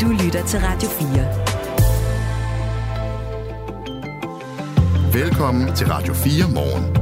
[0.00, 1.08] Du lytter til Radio 4.
[5.22, 6.94] Velkommen til Radio 4 morgen.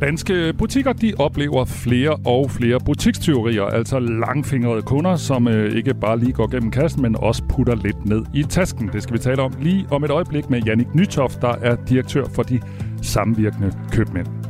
[0.00, 6.18] Danske butikker de oplever flere og flere butikstyverier, altså langfingrede kunder, som øh, ikke bare
[6.18, 8.90] lige går gennem kassen, men også putter lidt ned i tasken.
[8.92, 12.24] Det skal vi tale om lige om et øjeblik med Jannik Nytoft, der er direktør
[12.34, 12.60] for de
[13.02, 14.43] samvirkende købmænd.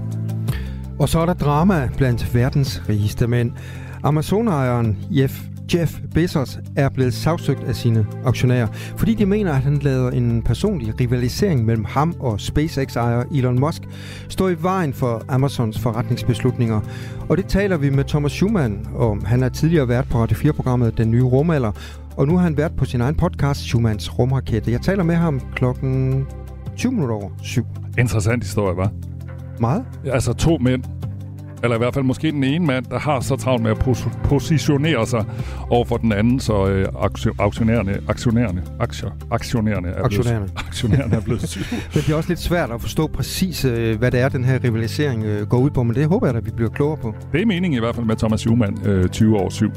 [0.99, 3.53] Og så er der drama blandt verdens rigeste mænd.
[4.03, 5.43] Amazon-ejeren Jeff
[5.75, 8.67] Jeff Bezos er blevet sagsøgt af sine aktionærer,
[8.97, 13.83] fordi de mener, at han lader en personlig rivalisering mellem ham og SpaceX-ejer Elon Musk
[14.29, 16.81] stå i vejen for Amazons forretningsbeslutninger.
[17.29, 19.25] Og det taler vi med Thomas Schumann om.
[19.25, 21.73] Han er tidligere vært på Radio 4-programmet Den Nye Rumalder,
[22.17, 24.73] og nu har han været på sin egen podcast, Schumanns Rumrakette.
[24.73, 26.27] Jeg taler med ham klokken
[26.77, 27.65] 20 minutter over syv.
[27.99, 29.14] Interessant historie, var.
[29.61, 29.85] Meget?
[30.13, 30.83] Altså to mænd,
[31.63, 34.09] eller i hvert fald måske den ene mand, der har så travlt med at pos-
[34.25, 35.25] positionere sig
[35.71, 36.89] over for den anden, så øh,
[37.39, 40.47] aktionærerne, aktionærerne, aktier, aktionærerne er aktionærerne.
[40.47, 41.65] blevet, aktionærerne er blevet syge.
[41.95, 44.65] men det er også lidt svært at forstå præcis, øh, hvad det er, den her
[44.65, 47.15] rivalisering øh, går ud på, men det håber jeg, at vi bliver klogere på.
[47.33, 49.71] Det er meningen i hvert fald med Thomas Schumann, øh, 20 år syv.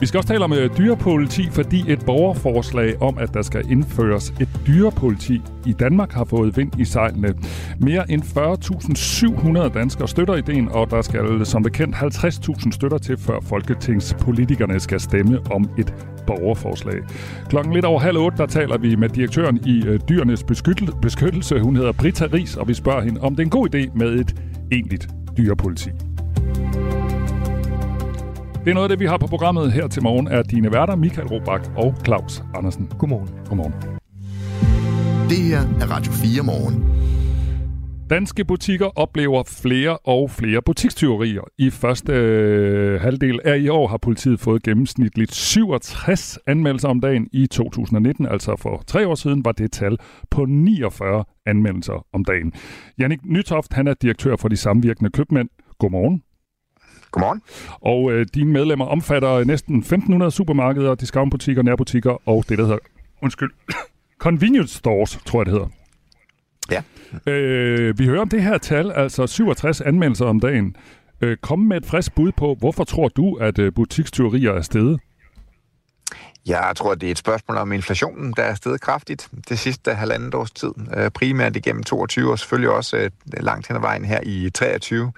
[0.00, 4.30] Vi skal også tale om uh, dyrepoliti, fordi et borgerforslag om, at der skal indføres
[4.40, 7.34] et dyrepoliti i Danmark, har fået vind i sejlene.
[7.80, 13.40] Mere end 40.700 danskere støtter ideen, og der skal som bekendt 50.000 støtter til, før
[13.42, 15.94] folketingspolitikerne skal stemme om et
[16.26, 16.96] borgerforslag.
[17.48, 20.44] Klokken lidt over halv otte, der taler vi med direktøren i øh, Dyrenes
[21.02, 21.60] Beskyttelse.
[21.60, 24.12] Hun hedder Brita Ries, og vi spørger hende, om det er en god idé med
[24.12, 24.34] et
[24.72, 25.90] egentligt dyrepoliti.
[28.66, 30.96] Det er noget af det, vi har på programmet her til morgen, er dine værter
[30.96, 32.90] Michael Robach og Claus Andersen.
[32.98, 33.28] Godmorgen.
[33.48, 33.72] Godmorgen.
[35.30, 36.84] Det her er Radio 4 morgen.
[38.10, 41.42] Danske butikker oplever flere og flere butikstyverier.
[41.58, 47.28] I første øh, halvdel af i år har politiet fået gennemsnitligt 67 anmeldelser om dagen.
[47.32, 49.98] I 2019, altså for tre år siden, var det tal
[50.30, 52.52] på 49 anmeldelser om dagen.
[52.98, 55.48] Jannik Nytoft, han er direktør for de samvirkende købmænd.
[55.78, 56.22] Godmorgen.
[57.16, 57.42] Godmorgen.
[57.80, 59.82] Og øh, dine medlemmer omfatter næsten
[60.22, 62.78] 1.500 supermarkeder, discountbutikker, nærbutikker og det, der hedder,
[63.22, 63.50] undskyld,
[64.18, 65.68] convenience stores, tror jeg, det hedder.
[66.70, 66.82] Ja.
[67.32, 70.76] Øh, vi hører om det her tal, altså 67 anmeldelser om dagen.
[71.20, 75.00] Øh, kom med et frisk bud på, hvorfor tror du, at øh, butikstyverier er steget?
[76.46, 80.34] Jeg tror, det er et spørgsmål om inflationen, der er steget kraftigt det sidste halvandet
[80.34, 80.70] års tid.
[80.96, 85.12] Øh, primært igennem 22 og selvfølgelig også øh, langt hen ad vejen her i 23.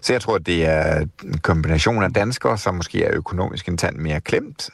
[0.00, 3.96] Så jeg tror, det er en kombination af danskere, som måske er økonomisk en tand
[3.96, 4.70] mere klemt.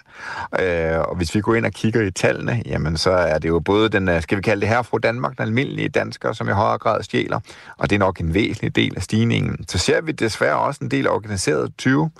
[0.61, 3.61] Øh, og hvis vi går ind og kigger i tallene, jamen så er det jo
[3.61, 6.79] både den, skal vi kalde det her fra Danmark, den almindelige dansker, som i højere
[6.79, 7.41] grad stjæler,
[7.79, 9.65] og det er nok en væsentlig del af stigningen.
[9.69, 12.11] Så ser vi desværre også en del organiseret 20,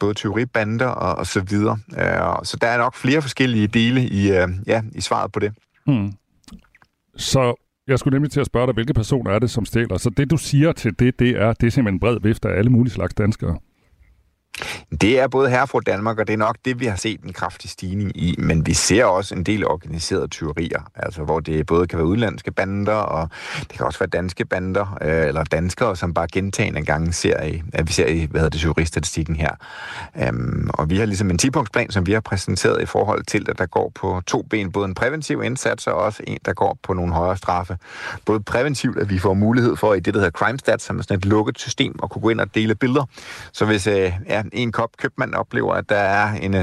[0.00, 1.78] både tyveribander og så videre.
[2.44, 5.52] Så der er nok flere forskellige dele i, øh, ja, i svaret på det.
[5.86, 6.12] Hmm.
[7.16, 7.54] Så
[7.86, 9.98] jeg skulle nemlig til at spørge dig, hvilke personer er det, som stjæler?
[9.98, 12.58] Så det, du siger til det, det er, det er simpelthen en bred vifte af
[12.58, 13.58] alle mulige slags danskere.
[15.00, 17.32] Det er både her fra Danmark, og det er nok det, vi har set en
[17.32, 21.86] kraftig stigning i, men vi ser også en del organiserede tyverier, altså hvor det både
[21.86, 23.28] kan være udenlandske bander, og
[23.60, 27.62] det kan også være danske bander, øh, eller danskere, som bare gentagende gange ser i,
[27.72, 29.50] at vi ser i, hvad hedder det, tyveristatistikken her.
[30.22, 33.58] Øhm, og vi har ligesom en 10-punktsplan, som vi har præsenteret i forhold til, at
[33.58, 36.92] der går på to ben, både en præventiv indsats, og også en, der går på
[36.92, 37.78] nogle højere straffe.
[38.24, 41.02] Både præventivt, at vi får mulighed for i det, der hedder Crime Stats, som er
[41.02, 43.04] sådan et lukket system, at kunne gå ind og dele billeder.
[43.52, 46.54] Så hvis øh, ja, en kop købmand oplever, at der er en,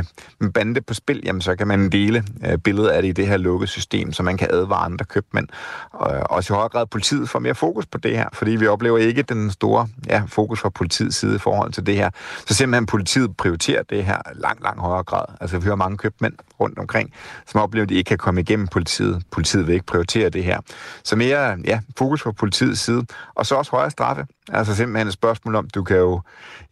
[0.41, 3.27] en bande på spil, jamen så kan man dele øh, billedet af det i det
[3.27, 5.47] her lukkede system, så man kan advare andre købmænd.
[5.91, 8.97] Og også i højere grad politiet får mere fokus på det her, fordi vi oplever
[8.97, 12.09] ikke den store ja, fokus fra politiets side i forhold til det her.
[12.47, 15.25] Så simpelthen politiet prioriterer det her langt, langt højere grad.
[15.41, 17.13] Altså vi hører mange købmænd rundt omkring,
[17.47, 19.23] som oplever, at de ikke kan komme igennem politiet.
[19.31, 20.59] Politiet vil ikke prioritere det her.
[21.03, 23.05] Så mere ja, fokus fra politiets side,
[23.35, 24.25] og så også højere straffe.
[24.51, 26.21] Altså simpelthen et spørgsmål om, du kan jo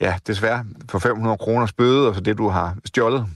[0.02, 3.28] ja, desværre få 500 kroner bøde, og så det, du har stjålet,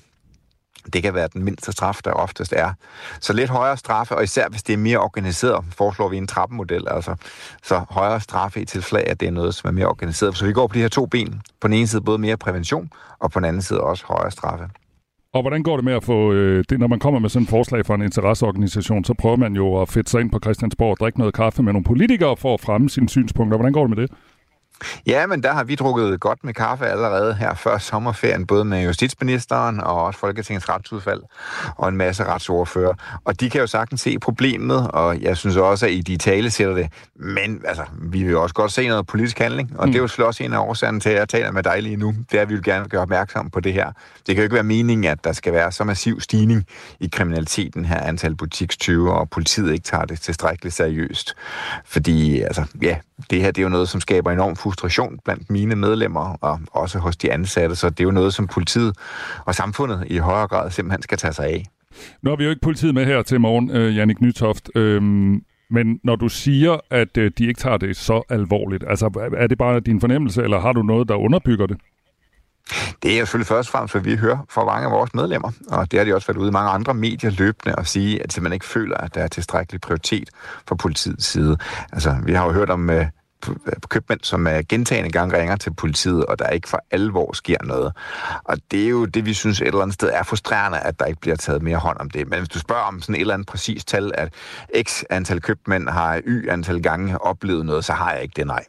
[0.93, 2.73] det kan være den mindste straf, der oftest er.
[3.19, 6.87] Så lidt højere straffe, og især hvis det er mere organiseret, foreslår vi en trappemodel,
[6.87, 7.15] altså
[7.63, 10.37] så højere straffe i tilfælde at det er noget, som er mere organiseret.
[10.37, 11.41] Så vi går på de her to ben.
[11.61, 14.65] På den ene side både mere prævention, og på den anden side også højere straffe.
[15.33, 17.49] Og hvordan går det med at få øh, det, når man kommer med sådan et
[17.49, 20.97] forslag fra en interesseorganisation, så prøver man jo at fedte sig ind på Christiansborg og
[20.99, 23.57] drikke noget kaffe med nogle politikere for at fremme sine synspunkter.
[23.57, 24.11] Hvordan går det med det?
[25.07, 28.83] Ja, men der har vi drukket godt med kaffe allerede her før sommerferien, både med
[28.83, 31.21] justitsministeren og også Folketingets retsudvalg
[31.77, 32.93] og en masse retsordfører.
[33.25, 36.51] Og de kan jo sagtens se problemet, og jeg synes også, at I de tale
[36.51, 36.87] sætter det.
[37.15, 39.91] Men altså, vi vil jo også godt se noget politisk handling, og mm.
[39.91, 41.95] det er jo selvfølgelig også en af årsagerne til, at jeg taler med dig lige
[41.95, 42.15] nu.
[42.31, 43.91] Det er, at vi vil gerne gøre opmærksom på det her.
[44.27, 46.65] Det kan jo ikke være meningen, at der skal være så massiv stigning
[46.99, 51.35] i kriminaliteten her, antal butikstyve, og politiet ikke tager det tilstrækkeligt seriøst.
[51.85, 52.95] Fordi, altså, ja,
[53.29, 56.99] det her det er jo noget, som skaber enorm frustration blandt mine medlemmer, og også
[56.99, 58.97] hos de ansatte, så det er jo noget, som politiet
[59.45, 61.65] og samfundet i højere grad simpelthen skal tage sig af.
[62.21, 64.69] Nu har vi jo ikke politiet med her til morgen, øh, Jannik Nytoft.
[64.75, 69.47] Øhm, men når du siger, at øh, de ikke tager det så alvorligt, altså er
[69.47, 71.77] det bare din fornemmelse, eller har du noget, der underbygger det?
[73.03, 75.51] Det er jo selvfølgelig først og fremmest, hvad vi hører fra mange af vores medlemmer,
[75.71, 78.41] og det har de også været ude i mange andre medier løbende og sige, at
[78.41, 80.29] man ikke føler, at der er tilstrækkelig prioritet
[80.67, 81.57] fra politiets side.
[81.93, 82.95] Altså, vi har jo hørt om uh,
[83.47, 87.57] Øh, købmænd, som er gentagende gang ringer til politiet, og der ikke for alvor sker
[87.63, 87.93] noget.
[88.43, 91.05] Og det er jo det, vi synes et eller andet sted er frustrerende, at der
[91.05, 92.29] ikke bliver taget mere hånd om det.
[92.29, 94.33] Men hvis du spørger om sådan et eller andet præcist tal, at
[94.81, 98.65] x antal købmænd har y antal gange oplevet noget, så har jeg ikke det nej.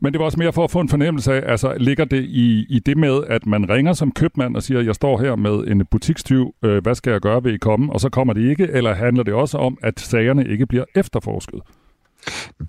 [0.00, 2.66] Men det var også mere for at få en fornemmelse af, altså ligger det i,
[2.68, 5.86] i det med, at man ringer som købmand og siger, jeg står her med en
[5.86, 7.92] butikstyv, øh, hvad skal jeg gøre, ved I komme?
[7.92, 11.60] Og så kommer det ikke, eller handler det også om, at sagerne ikke bliver efterforsket?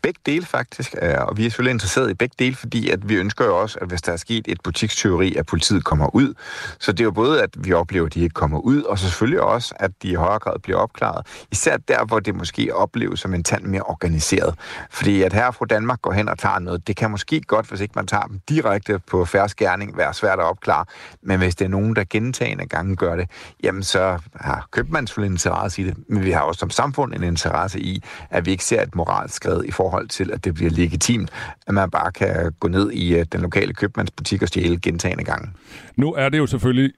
[0.01, 3.45] Begge dele faktisk, og vi er selvfølgelig interesseret i begge dele, fordi at vi ønsker
[3.45, 6.33] jo også, at hvis der er sket et butikstyveri, at politiet kommer ud.
[6.79, 9.05] Så det er jo både, at vi oplever, at de ikke kommer ud, og så
[9.05, 11.27] selvfølgelig også, at de i højere grad bliver opklaret.
[11.51, 14.55] Især der, hvor det måske opleves som en tand mere organiseret.
[14.89, 17.81] Fordi at her fra Danmark går hen og tager noget, det kan måske godt, hvis
[17.81, 20.85] ikke man tager dem direkte på færre skærning, være svært at opklare.
[21.21, 23.29] Men hvis det er nogen, der gentagende gange gør det,
[23.63, 25.97] jamen så har købmanden selvfølgelig en interesse i det.
[26.09, 29.44] Men vi har også som samfund en interesse i, at vi ikke ser et moralsk
[29.45, 31.29] skred i forhold til, at det bliver legitimt,
[31.67, 35.49] at man bare kan gå ned i øh, den lokale købmandsbutik og stjæle gentagende gange.
[35.95, 36.91] Nu er det jo selvfølgelig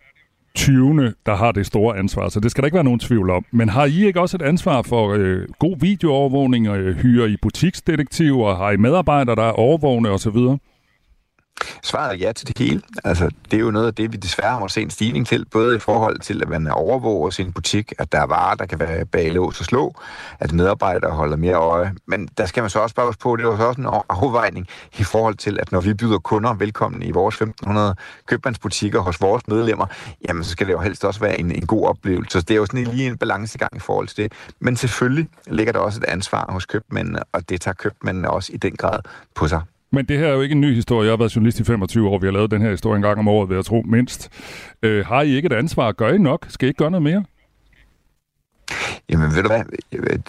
[0.55, 1.13] 20.
[1.25, 3.45] der har det store ansvar, så det skal der ikke være nogen tvivl om.
[3.51, 7.37] Men har I ikke også et ansvar for øh, god videoovervågning og øh, hyre i
[7.41, 8.55] butiksdetektiver?
[8.55, 10.37] Har I medarbejdere, der er overvågne osv.?
[11.83, 12.81] Svaret er ja til det hele.
[13.03, 15.75] Altså, det er jo noget af det, vi desværre må se en stigning til, både
[15.75, 19.05] i forhold til, at man overvåger sin butik, at der er varer, der kan være
[19.05, 19.95] bag lås og slå,
[20.39, 21.93] at medarbejdere holder mere øje.
[22.05, 24.67] Men der skal man så også bare på, det er også en afvejning
[24.97, 27.95] i forhold til, at når vi byder kunder velkommen i vores 1500
[28.25, 29.85] købmandsbutikker hos vores medlemmer,
[30.27, 32.31] jamen så skal det jo helst også være en, en god oplevelse.
[32.31, 34.33] Så det er jo sådan lige en balancegang i forhold til det.
[34.59, 38.57] Men selvfølgelig ligger der også et ansvar hos købmændene, og det tager købmændene også i
[38.57, 38.99] den grad
[39.35, 39.61] på sig.
[39.91, 41.05] Men det her er jo ikke en ny historie.
[41.05, 42.19] Jeg har været journalist i 25 år.
[42.19, 44.29] Vi har lavet den her historie en gang om året, ved jeg tro, mindst.
[44.83, 45.91] Øh, har I ikke et ansvar?
[45.91, 46.45] Gør I nok?
[46.49, 47.23] Skal I ikke gøre noget mere?
[49.09, 49.63] Jamen ved du hvad,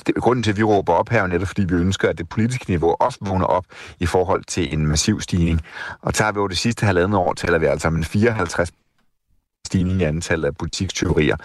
[0.06, 2.28] det, grunden til, at vi råber op her er netop, fordi vi ønsker, at det
[2.28, 3.64] politiske niveau også vågner op
[4.00, 5.60] i forhold til en massiv stigning.
[6.02, 8.72] Og tager vi over det sidste halvandet år, taler vi altså om en 54
[9.68, 11.36] stigning i antallet af butikstyverier.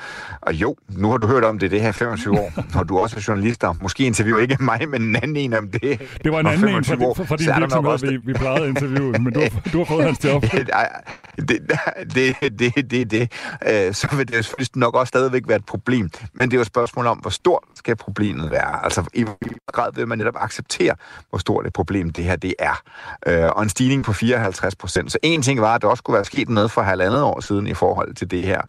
[0.42, 3.16] Og jo, nu har du hørt om det det her 25 år, når du også
[3.18, 3.74] er journalister.
[3.82, 5.82] Måske interviewer ikke mig, men en anden en om det.
[6.24, 8.08] Det var en anden en for, år, for din virksomhed, også...
[8.08, 9.42] vi, vi plejede at interviewe, men du,
[9.74, 10.42] du har fået hans job.
[11.38, 11.60] det,
[12.16, 13.32] det, det, det, det.
[13.70, 16.10] Øh, så vil det selvfølgelig nok også stadigvæk være et problem.
[16.34, 18.84] Men det er jo et spørgsmål om, hvor stort skal problemet være?
[18.84, 19.26] Altså, i
[19.68, 20.96] grad vil man netop acceptere,
[21.30, 22.82] hvor stort et problem det her det er.
[23.28, 25.12] Øh, og en stigning på 54 procent.
[25.12, 27.68] Så en ting var, at der også skulle være sket noget for halvandet år siden
[27.68, 28.62] i forhold til det her,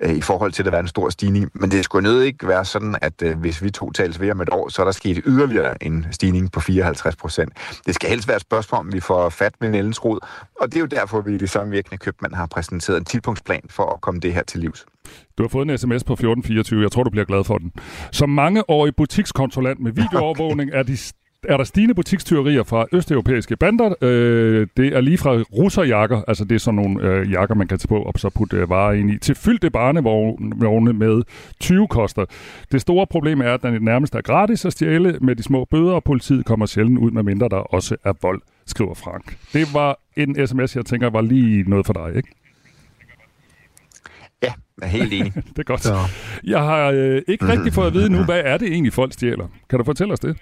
[0.00, 1.50] øh, i forhold til, at der var en stor stigning.
[1.54, 4.40] Men det skulle nødt ikke være sådan, at øh, hvis vi tog tals ved om
[4.40, 7.52] et år, så er der sket yderligere en stigning på 54 procent.
[7.86, 10.18] Det skal helst være et spørgsmål, om vi får fat med Nellens rod,
[10.60, 13.94] og det er jo derfor, vi i det samvirkende købmand har præsenteret en tidspunktsplan for
[13.94, 14.86] at komme det her til livs.
[15.38, 16.82] Du har fået en sms på 1424.
[16.82, 17.72] Jeg tror, du bliver glad for den.
[18.12, 20.78] Som mangeårig butikskontrollant med videoovervågning okay.
[20.78, 20.96] er de
[21.48, 23.94] er der stigende butikstyverier fra østeuropæiske bander.
[24.00, 27.78] Øh, det er lige fra russerjakker, altså det er sådan nogle øh, jakker, man kan
[27.78, 31.22] tage på og så putte øh, varer ind i, til fyldte barnevogne med
[31.60, 32.24] 20 koster.
[32.72, 35.92] Det store problem er, at den nærmest er gratis at stjæle med de små bøder,
[35.92, 39.36] og politiet kommer sjældent ud, med mindre der også er vold, skriver Frank.
[39.52, 42.28] Det var en sms, jeg tænker var lige noget for dig, ikke?
[44.42, 45.32] Ja, jeg er helt enig.
[45.56, 45.86] det er godt.
[45.86, 45.96] Ja.
[46.44, 49.48] Jeg har øh, ikke rigtig fået at vide nu, hvad er det egentlig, folk stjæler?
[49.70, 50.36] Kan du fortælle os det?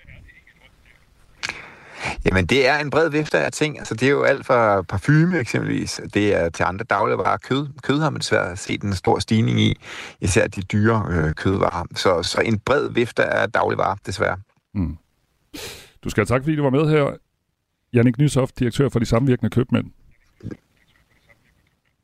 [2.25, 3.79] Jamen, det er en bred vifte af ting.
[3.79, 6.01] Altså, det er jo alt fra parfume eksempelvis.
[6.15, 7.37] Det er til andre dagligvarer.
[7.37, 9.81] Kød, kød har man desværre set en stor stigning i.
[10.21, 11.85] Især de dyre øh, kødvarer.
[11.95, 14.37] Så, så en bred vifte af dagligvarer, desværre.
[14.75, 14.97] Mm.
[16.05, 17.17] Du skal have tak, fordi du var med her.
[17.93, 19.87] Jannik Nysoft, direktør for de samvirkende købmænd.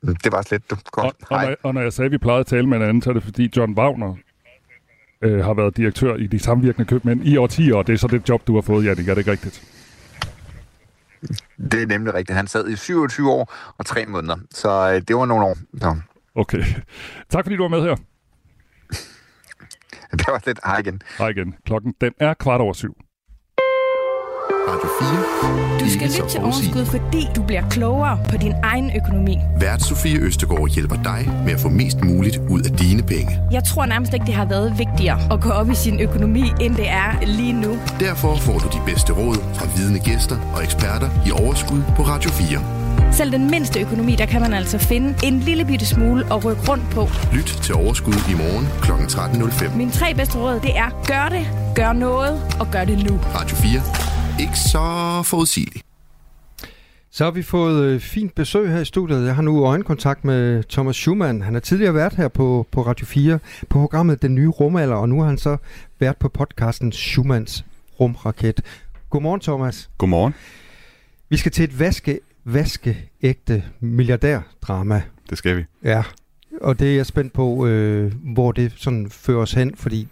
[0.03, 0.77] Det var slet du.
[0.91, 1.17] Godt.
[1.31, 3.03] Og, og, når, og når jeg sagde, at vi plejede at tale med en anden,
[3.03, 4.15] så er det fordi John Wagner
[5.23, 8.29] øh, har været direktør i de samvirkende købmænd i årtier, og det er så det
[8.29, 9.09] job, du har fået, Jannik.
[9.09, 9.78] Er det ikke rigtigt?
[11.73, 12.37] Det er nemlig rigtigt.
[12.37, 15.57] Han sad i 27 år og 3 måneder, så øh, det var nogle år.
[15.81, 15.97] Så.
[16.35, 16.65] Okay.
[17.29, 17.97] Tak fordi du var med her.
[20.19, 21.03] Det var lidt hej igen.
[21.19, 21.55] Hej igen.
[21.67, 22.97] Klokken den er kvart over syv.
[24.51, 25.79] Radio 4.
[25.81, 29.39] Du skal lytte til Overskud, fordi du bliver klogere på din egen økonomi.
[29.61, 33.39] Vært Sofie Østegård hjælper dig med at få mest muligt ud af dine penge.
[33.53, 36.77] Jeg tror nærmest ikke, det har været vigtigere at gå op i sin økonomi, end
[36.77, 37.79] det er lige nu.
[38.01, 42.31] Derfor får du de bedste råd fra vidende gæster og eksperter i Overskud på Radio
[42.31, 43.13] 4.
[43.13, 46.63] Selv den mindste økonomi, der kan man altså finde en lille bitte smule at rykke
[46.71, 47.09] rundt på.
[47.33, 48.93] Lyt til Overskud i morgen kl.
[48.93, 49.77] 13.05.
[49.77, 53.21] Mine tre bedste råd, det er gør det, gør noget og gør det nu.
[53.35, 54.08] Radio 4.
[54.41, 55.85] Ikke så forudsigeligt.
[57.11, 59.27] Så har vi fået øh, fint besøg her i studiet.
[59.27, 61.43] Jeg har nu øjenkontakt med Thomas Schumann.
[61.43, 65.09] Han har tidligere været her på, på Radio 4 på programmet Den Nye Rumalder, og
[65.09, 65.57] nu har han så
[65.99, 67.65] været på podcasten Schumanns
[68.01, 68.61] Rumraket.
[69.11, 69.91] Godmorgen, Thomas.
[69.99, 70.35] Godmorgen.
[71.29, 75.03] Vi skal til et vaske, vaskeægte milliardærdrama.
[75.31, 75.65] Det skal vi.
[75.85, 76.03] Ja,
[76.61, 80.09] og det er jeg spændt på, øh, hvor det sådan fører os hen, fordi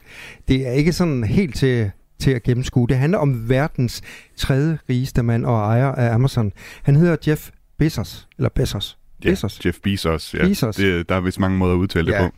[0.48, 2.88] det er ikke sådan helt til, til at gennemskue.
[2.88, 4.02] Det handler om verdens
[4.36, 6.52] tredje rigeste mand og ejer af Amazon.
[6.82, 8.98] Han hedder Jeff Bezos, eller Bezos.
[9.24, 9.60] Ja, Bezos.
[9.66, 10.34] Jeff Bezos.
[10.34, 10.46] Ja.
[10.48, 10.76] Bezos.
[10.76, 12.22] Det, der er vist mange måder at udtale Ja.
[12.24, 12.36] det på.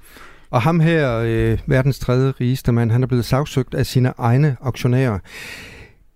[0.51, 4.57] Og ham her, øh, verdens tredje rigeste mand, han er blevet sagsøgt af sine egne
[4.63, 5.19] aktionærer.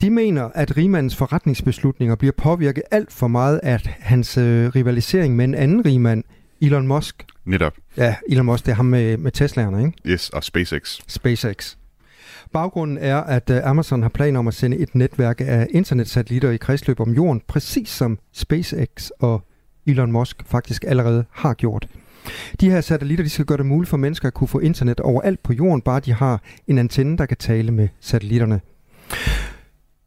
[0.02, 5.44] De mener, at rigmandens forretningsbeslutninger bliver påvirket alt for meget af hans øh, rivalisering med
[5.44, 6.24] en anden rigmand,
[6.60, 7.24] Elon Musk.
[7.44, 7.72] Netop.
[7.96, 9.98] Ja, Elon Musk, det er ham med, med Teslaerne, ikke?
[10.06, 10.98] Yes, og SpaceX.
[11.08, 11.76] SpaceX.
[12.52, 16.56] Baggrunden er, at øh, Amazon har planer om at sende et netværk af internetsatellitter i
[16.56, 19.42] kredsløb om jorden, præcis som SpaceX og
[19.86, 21.88] Elon Musk faktisk allerede har gjort.
[22.60, 25.42] De her satellitter de skal gøre det muligt for mennesker at kunne få internet overalt
[25.42, 28.60] på jorden, bare de har en antenne, der kan tale med satellitterne.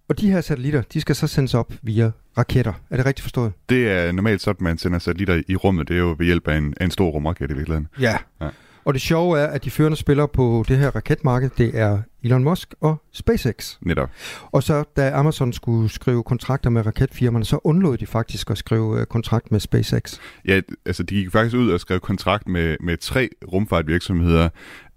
[0.09, 2.73] Og de her satellitter, de skal så sendes op via raketter.
[2.89, 3.53] Er det rigtigt forstået?
[3.69, 5.87] Det er normalt sådan, man sender satellitter i rummet.
[5.87, 7.87] Det er jo ved hjælp af en, en stor rumraket i virkeligheden.
[7.99, 8.17] Ja.
[8.41, 8.49] Ja.
[8.85, 12.43] Og det sjove er, at de førende spillere på det her raketmarked, det er Elon
[12.43, 13.75] Musk og SpaceX.
[13.81, 14.09] Netop.
[14.51, 18.99] Og så da Amazon skulle skrive kontrakter med raketfirmaerne, så undlod de faktisk at skrive
[18.99, 20.17] øh, kontrakt med SpaceX.
[20.47, 24.49] Ja, altså de gik faktisk ud og skrev kontrakt med, med tre rumfartvirksomheder.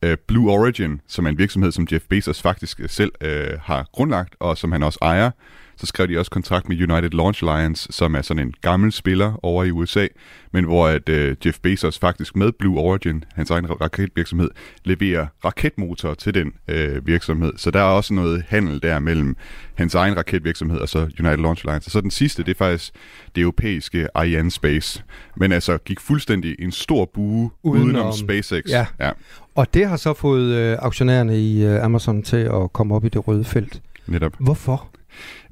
[0.07, 4.35] Uh, Blue Origin, som er en virksomhed, som Jeff Bezos faktisk selv uh, har grundlagt,
[4.41, 5.31] og som han også ejer.
[5.81, 9.45] Så skrev de også kontrakt med United Launch Alliance, som er sådan en gammel spiller
[9.45, 10.07] over i USA,
[10.53, 14.49] men hvor at uh, Jeff Bezos faktisk med Blue Origin, hans egen raketvirksomhed,
[14.85, 17.53] leverer raketmotorer til den uh, virksomhed.
[17.57, 19.37] Så der er også noget handel der mellem
[19.75, 21.89] hans egen raketvirksomhed og så United Launch Alliance.
[21.89, 22.93] Og så den sidste, det er faktisk
[23.35, 25.05] det europæiske Ariane Space.
[25.37, 28.63] Men altså gik fuldstændig en stor bue Udenom- udenom, SpaceX.
[28.69, 28.87] Ja.
[29.01, 29.11] ja
[29.55, 33.09] Og det har så fået øh, aktionærerne i øh, Amazon til at komme op i
[33.09, 33.83] det røde felt.
[34.07, 34.33] netop.
[34.39, 34.89] Hvorfor?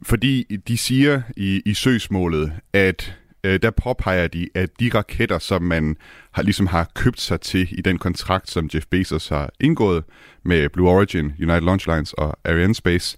[0.03, 5.63] Fordi de siger i, i søgsmålet, at øh, der påpeger de, at de raketter, som
[5.63, 5.97] man
[6.33, 10.05] har, ligesom har købt sig til i den kontrakt, som Jeff Bezos har indgået
[10.43, 13.17] med Blue Origin, United Launch Lines og Ariane Space,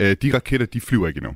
[0.00, 1.32] øh, de raketter, de flyver ikke endnu.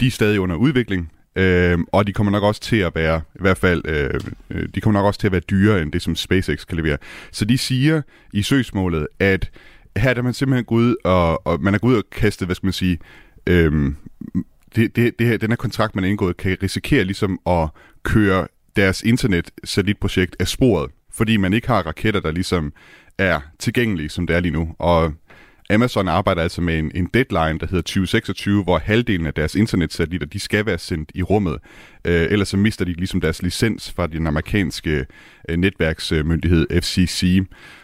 [0.00, 3.38] De er stadig under udvikling, øh, og de kommer nok også til at være, i
[3.40, 6.16] hvert fald, øh, øh de kommer nok også til at være dyrere end det, som
[6.16, 6.98] SpaceX kan levere.
[7.32, 8.02] Så de siger
[8.32, 9.50] i søgsmålet, at
[9.96, 12.54] her er man simpelthen gået ud og, og man er gået ud og kastet, hvad
[12.54, 12.98] skal man sige,
[13.46, 13.96] øhm,
[14.76, 17.68] det, det, det her, den her kontrakt, man har indgået, kan risikere ligesom at
[18.02, 18.46] køre
[18.76, 22.72] deres internet-satellitprojekt af sporet, fordi man ikke har raketter, der ligesom
[23.18, 24.74] er tilgængelige, som det er lige nu.
[24.78, 25.12] Og
[25.70, 30.26] Amazon arbejder altså med en, en deadline, der hedder 2026, hvor halvdelen af deres internetsatellitter,
[30.26, 31.58] de skal være sendt i rummet.
[32.04, 35.06] Øh, ellers så mister de ligesom deres licens fra den amerikanske
[35.48, 37.40] øh, netværksmyndighed FCC.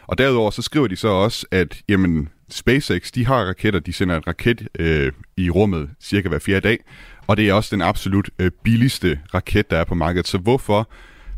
[0.06, 4.16] Og derudover så skriver de så også, at jamen, SpaceX, de har raketter, de sender
[4.16, 6.78] en raket øh, i rummet cirka hver fjerde dag,
[7.26, 10.28] og det er også den absolut øh, billigste raket, der er på markedet.
[10.28, 10.90] Så hvorfor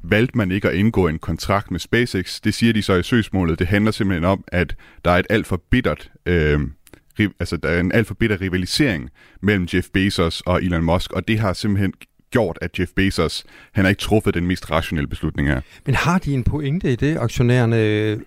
[0.03, 2.41] valgte man ikke at indgå en kontrakt med SpaceX?
[2.41, 3.59] Det siger de så i søgsmålet.
[3.59, 6.11] Det handler simpelthen om, at der er et alt for bittert...
[6.27, 6.61] Øh,
[7.19, 11.29] altså, der er en alt for bitter rivalisering mellem Jeff Bezos og Elon Musk, og
[11.29, 11.93] det har simpelthen
[12.31, 15.61] gjort, at Jeff Bezos, han har ikke truffet den mest rationelle beslutning her.
[15.87, 17.77] Men har de en pointe i det, aktionærerne?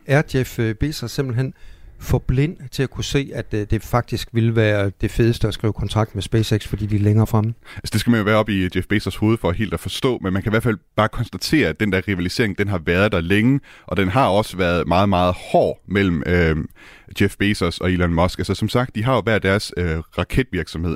[0.05, 1.53] Er Jeff øh, Bezos simpelthen
[1.99, 5.53] for blind til at kunne se, at øh, det faktisk ville være det fedeste at
[5.53, 7.53] skrive kontrakt med SpaceX, fordi de er længere fremme?
[7.75, 10.19] Altså, det skal man jo være op i Jeff Bezos hoved for helt at forstå,
[10.21, 13.11] men man kan i hvert fald bare konstatere, at den der rivalisering, den har været
[13.11, 16.55] der længe, og den har også været meget, meget hård mellem øh,
[17.21, 18.39] Jeff Bezos og Elon Musk.
[18.39, 20.95] Altså som sagt, de har jo hver deres øh, raketvirksomhed,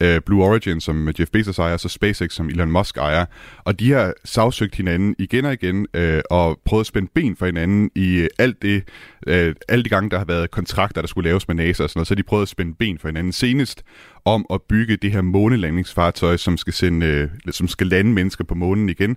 [0.00, 3.24] øh, Blue Origin, som Jeff Bezos ejer, og så SpaceX, som Elon Musk ejer.
[3.58, 7.46] Og de har sagsøgt hinanden igen og igen, øh, og prøvet at spænde ben for
[7.46, 8.88] hinanden i øh, alt det,
[9.26, 11.98] øh, alle de gange, der har været kontrakter, der skulle laves med NASA og sådan
[11.98, 13.82] noget, så de prøvet at spænde ben for hinanden senest
[14.24, 18.54] om at bygge det her månelandingsfartøj, som skal, sende, øh, som skal lande mennesker på
[18.54, 19.16] månen igen.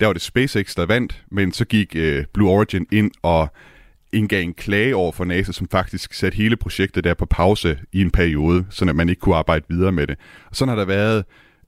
[0.00, 3.52] Der var det SpaceX, der vandt, men så gik øh, Blue Origin ind og
[4.12, 8.00] indgav en klage over for NASA, som faktisk satte hele projektet der på pause i
[8.00, 10.16] en periode, så at man ikke kunne arbejde videre med det.
[10.50, 11.24] Og sådan har der været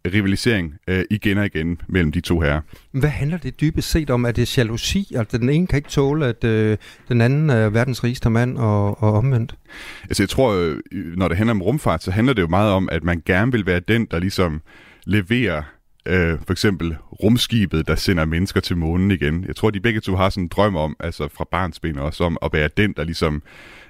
[0.06, 2.60] rivalisering øh, igen og igen mellem de to her.
[2.92, 4.24] Hvad handler det dybest set om?
[4.24, 5.12] Er det jalousi?
[5.16, 6.76] Altså den ene kan ikke tåle, at øh,
[7.08, 9.54] den anden er verdens rigeste mand og, og omvendt?
[10.02, 10.78] Altså jeg tror, øh,
[11.16, 13.66] når det handler om rumfart, så handler det jo meget om, at man gerne vil
[13.66, 14.60] være den, der ligesom
[15.06, 15.62] leverer
[16.10, 19.44] øh, for eksempel rumskibet, der sender mennesker til månen igen.
[19.46, 22.38] Jeg tror, de begge to har sådan en drøm om, altså fra barnsben også, om
[22.42, 23.42] at være den, der ligesom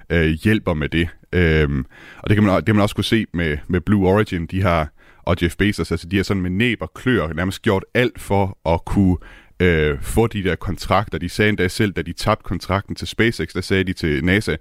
[0.09, 1.09] øh, hjælper med det.
[1.33, 1.83] Øh,
[2.17, 4.45] og det kan, man, det kan man også kunne se med, med Blue Origin.
[4.45, 4.89] De har,
[5.23, 8.57] og Jeff Bezos, altså de har sådan med næb og klør nærmest gjort alt for
[8.65, 9.17] at kunne
[9.59, 11.17] øh, få de der kontrakter.
[11.17, 14.55] De sagde endda selv, da de tabte kontrakten til SpaceX, der sagde de til NASA,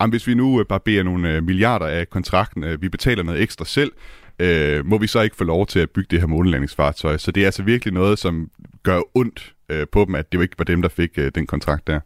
[0.00, 3.64] Jamen, hvis vi nu øh, nogle øh, milliarder af kontrakten, øh, vi betaler noget ekstra
[3.64, 3.92] selv,
[4.38, 7.16] øh, må vi så ikke få lov til at bygge det her månelandingsfartøj.
[7.16, 8.50] Så det er altså virkelig noget, som
[8.82, 11.46] gør ondt øh, på dem, at det jo ikke var dem, der fik øh, den
[11.46, 12.00] kontrakt der.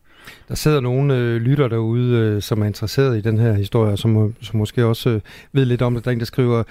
[0.48, 4.34] Der sidder nogle øh, lytter derude, øh, som er interesseret i den her historie, som,
[4.40, 5.20] som måske også øh,
[5.52, 6.04] ved lidt om det.
[6.04, 6.62] Der er en, der skriver,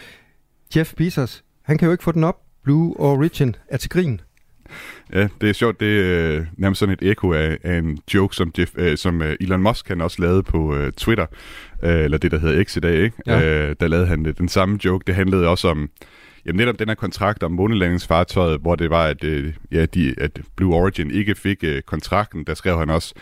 [0.76, 2.38] Jeff Bezos, han kan jo ikke få den op.
[2.64, 4.22] Blue Origin er til grin.
[5.14, 5.80] Ja, det er sjovt.
[5.80, 9.22] Det er øh, nærmest sådan et ekko af, af en joke, som, Jeff, øh, som
[9.22, 11.26] øh, Elon Musk han også lavede på øh, Twitter,
[11.84, 13.18] øh, eller det, der hedder X i dag, ikke?
[13.28, 13.42] Ja.
[13.42, 14.38] Øh, der lavede han det.
[14.38, 15.04] den samme joke.
[15.08, 15.90] Det handlede også om
[16.46, 20.42] jamen, netop den her kontrakt om månelandingsfartøjet, hvor det var, at, øh, ja, de, at
[20.56, 22.44] Blue Origin ikke fik øh, kontrakten.
[22.44, 23.14] Der skrev han også,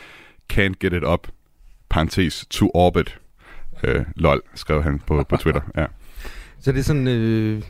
[0.53, 1.27] can't get it up,
[1.89, 3.19] parentes, to orbit.
[3.83, 5.61] Øh, lol, skrev han på, på Twitter.
[5.75, 5.85] Ja.
[6.61, 7.63] Så det er sådan øh,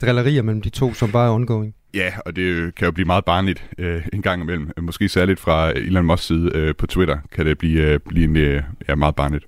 [0.00, 1.74] drillerier mellem de to, som bare er ongoing?
[1.94, 4.70] Ja, og det kan jo blive meget barnligt øh, en gang imellem.
[4.80, 8.36] Måske særligt fra Elon Musk's side øh, på Twitter kan det blive, øh, blive en,
[8.36, 9.46] øh, ja, meget barnligt.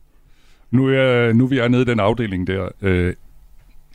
[0.71, 2.69] Nu er, nu er vi er nede i den afdeling der.
[2.83, 3.15] Øh,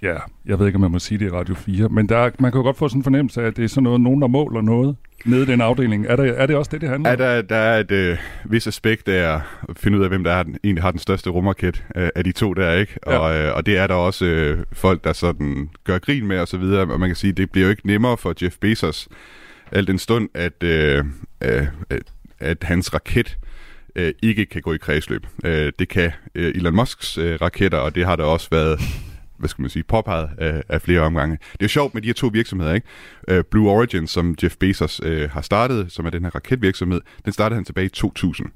[0.02, 2.52] ja, jeg ved ikke, om man må sige det i Radio 4, men der, man
[2.52, 4.28] kan jo godt få sådan en fornemmelse af, at det er sådan noget, nogen, der
[4.28, 6.06] måler noget nede i den afdeling.
[6.06, 7.20] Er, der, er det også det, det handler om?
[7.20, 9.42] Ja, der, der er et øh, vis aspekt af at
[9.78, 12.54] finde ud af, hvem der er, egentlig har den største rumraket øh, af de to
[12.54, 13.00] der, ikke?
[13.08, 13.18] Ja.
[13.18, 16.48] Og, øh, og det er der også øh, folk, der sådan gør grin med og
[16.48, 16.82] så videre.
[16.82, 19.08] Og man kan sige, det bliver jo ikke nemmere for Jeff Bezos,
[19.72, 21.06] alt den stund, at, øh,
[21.44, 21.68] øh,
[22.40, 23.38] at hans raket
[23.96, 25.28] øh, ikke kan gå i kredsløb.
[25.46, 28.80] Øh, det kan øh, Elon Musks øh, raketter, og det har der også været
[29.40, 31.38] hvad skal man sige, påpeget af, af flere omgange.
[31.60, 32.88] Det er sjovt med de her to virksomheder, ikke?
[33.32, 37.34] Uh, Blue Origin, som Jeff Bezos øh, har startet, som er den her raketvirksomhed, den
[37.34, 38.48] startede han tilbage i 2000.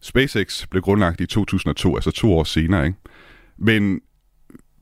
[0.00, 2.98] SpaceX blev grundlagt i 2002, altså to år senere, ikke?
[3.58, 4.00] Men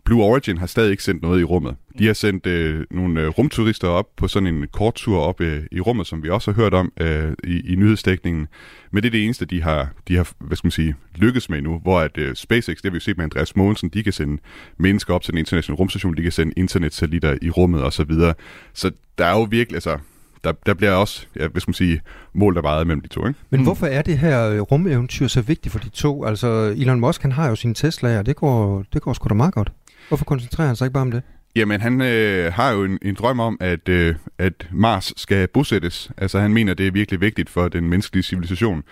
[0.09, 1.77] Blue Origin har stadig ikke sendt noget i rummet.
[1.99, 5.62] De har sendt øh, nogle øh, rumturister op på sådan en kort tur op øh,
[5.73, 8.49] i rummet, som vi også har hørt om øh, i, i nyhedsdækningen.
[8.90, 11.62] Men det er det eneste, de har, de har hvad skal man sige, lykkes med
[11.62, 14.12] nu, hvor at øh, SpaceX, det har vi jo set med Andreas Mogensen, de kan
[14.12, 14.42] sende
[14.79, 17.90] mennesker op til den internationale rumstation, de kan sende internetsatellitter i rummet osv.
[17.90, 18.35] Så, videre.
[18.75, 19.99] så der er jo virkelig, altså,
[20.44, 22.01] der, der bliver også, ja, hvad skal man sige,
[22.33, 23.27] mål og vejet mellem de to.
[23.27, 23.40] Ikke?
[23.51, 23.64] Men mm.
[23.64, 26.25] hvorfor er det her øh, rumeventyr så vigtigt for de to?
[26.25, 29.35] Altså, Elon Musk, han har jo sine Tesla'er, og det går, det går sgu da
[29.35, 29.73] meget godt.
[30.09, 31.23] Hvorfor koncentrerer han sig ikke bare om det?
[31.57, 36.11] Jamen, han øh, har jo en, en drøm om, at, øh, at Mars skal bosættes.
[36.16, 38.83] Altså, han mener, det er virkelig vigtigt for den menneskelige civilisation,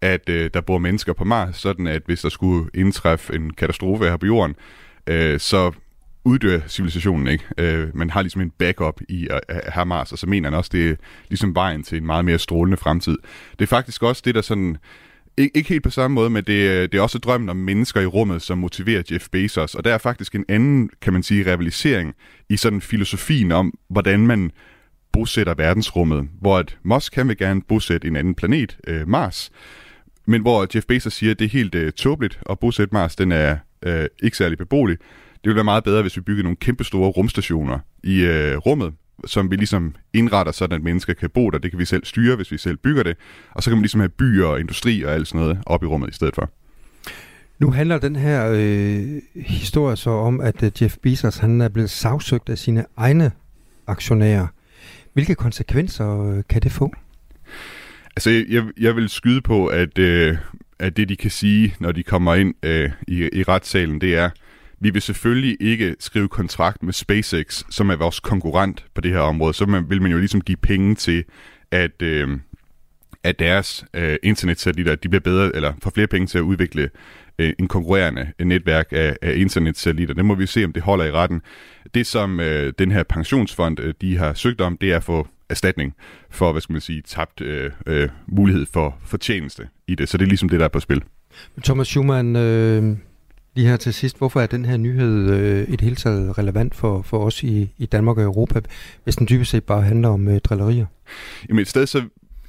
[0.00, 4.04] at øh, der bor mennesker på Mars, sådan at hvis der skulle indtræffe en katastrofe
[4.04, 4.54] her på jorden,
[5.06, 5.72] øh, så
[6.24, 7.44] uddør civilisationen ikke.
[7.58, 10.58] Øh, man har ligesom en backup i at, at have Mars, og så mener han
[10.58, 10.94] også, det er
[11.28, 13.16] ligesom vejen til en meget mere strålende fremtid.
[13.52, 14.76] Det er faktisk også det, der sådan
[15.40, 18.00] Ik- ikke helt på samme måde, men det, øh, det er også drømmen om mennesker
[18.00, 19.74] i rummet, som motiverer Jeff Bezos.
[19.74, 22.14] Og der er faktisk en anden, kan man sige, rivalisering
[22.48, 24.50] i sådan filosofien om, hvordan man
[25.12, 26.28] bosætter verdensrummet.
[26.40, 29.50] Hvor at Musk kan vil gerne bosætte en anden planet, øh, Mars.
[30.26, 33.16] Men hvor Jeff Bezos siger, at det er helt øh, tåbeligt at bosætte Mars.
[33.16, 34.98] Den er øh, ikke særlig beboelig.
[35.34, 38.92] Det ville være meget bedre, hvis vi byggede nogle kæmpe store rumstationer i øh, rummet,
[39.26, 41.58] som vi ligesom indretter, sådan at mennesker kan bo der.
[41.58, 43.16] Det kan vi selv styre, hvis vi selv bygger det.
[43.50, 45.86] Og så kan man ligesom have byer og industri og alt sådan noget op i
[45.86, 46.50] rummet i stedet for.
[47.58, 51.90] Nu handler den her øh, historie så om, at uh, Jeff Bezos han er blevet
[51.90, 53.30] sagsøgt af sine egne
[53.86, 54.46] aktionærer.
[55.12, 56.94] Hvilke konsekvenser øh, kan det få?
[58.16, 60.36] Altså, jeg, jeg vil skyde på, at, øh,
[60.78, 64.30] at det, de kan sige, når de kommer ind øh, i, i retssalen, det er,
[64.80, 69.18] vi vil selvfølgelig ikke skrive kontrakt med SpaceX, som er vores konkurrent på det her
[69.18, 69.54] område.
[69.54, 71.24] Så man, vil man jo ligesom give penge til,
[71.70, 72.28] at, øh,
[73.24, 76.90] at deres øh, internetsatellitter, de bliver bedre, eller får flere penge til at udvikle
[77.38, 80.14] øh, en konkurrerende netværk af, af internetsatellitter.
[80.14, 81.40] Det må vi se, om det holder i retten.
[81.94, 85.28] Det, som øh, den her pensionsfond, øh, de har søgt om, det er at få
[85.48, 85.94] erstatning
[86.30, 90.08] for, hvad skal man sige, tabt øh, øh, mulighed for fortjeneste i det.
[90.08, 91.02] Så det er ligesom det, der er på spil.
[91.64, 92.96] Thomas Schumann, øh,
[93.54, 96.74] lige her til sidst, hvorfor er den her nyhed øh, i det hele taget relevant
[96.74, 98.60] for, for os i, i Danmark og Europa,
[99.04, 100.86] hvis den dybest set bare handler om øh, drillerier?
[101.48, 102.02] Jamen et sted så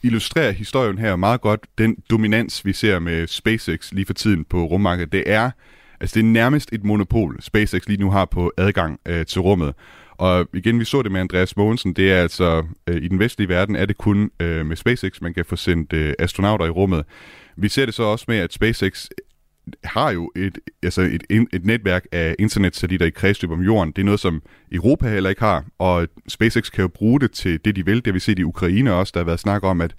[0.04, 4.66] illustrerer historien her meget godt den dominans, vi ser med SpaceX lige for tiden på
[4.66, 5.12] rummarkedet.
[5.12, 5.52] Det er,
[6.00, 9.74] altså det er nærmest et monopol, SpaceX lige nu har på adgang øh, til rummet.
[10.12, 13.50] Og igen, vi så det med Andreas Mogensen, det er altså, øh, i den vestlige
[13.50, 17.06] verden er det kun øh, med SpaceX, man kan få sendt øh, astronauter i rummet.
[17.58, 19.08] Vi ser det så også med, at SpaceX
[19.84, 21.24] har jo et, altså et,
[21.54, 23.92] et netværk af internetsatellitter i kredsløb om jorden.
[23.92, 27.60] Det er noget, som Europa heller ikke har, og SpaceX kan jo bruge det til
[27.66, 27.96] det, de vil.
[27.96, 29.12] Det har vi set i Ukraine også.
[29.14, 29.96] Der har været snak om, at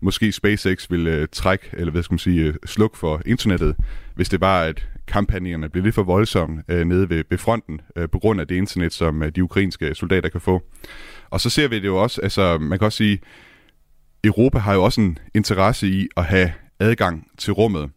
[0.00, 3.76] måske SpaceX vil uh, trække, eller hvad skal man sige, uh, slukke for internettet,
[4.14, 8.04] hvis det var, at kampagnerne blev lidt for voldsomme uh, nede ved, ved fronten, uh,
[8.12, 10.62] på grund af det internet, som uh, de ukrainske soldater kan få.
[11.30, 13.18] Og så ser vi det jo også, altså man kan også sige,
[14.24, 17.90] Europa har jo også en interesse i at have adgang til rummet.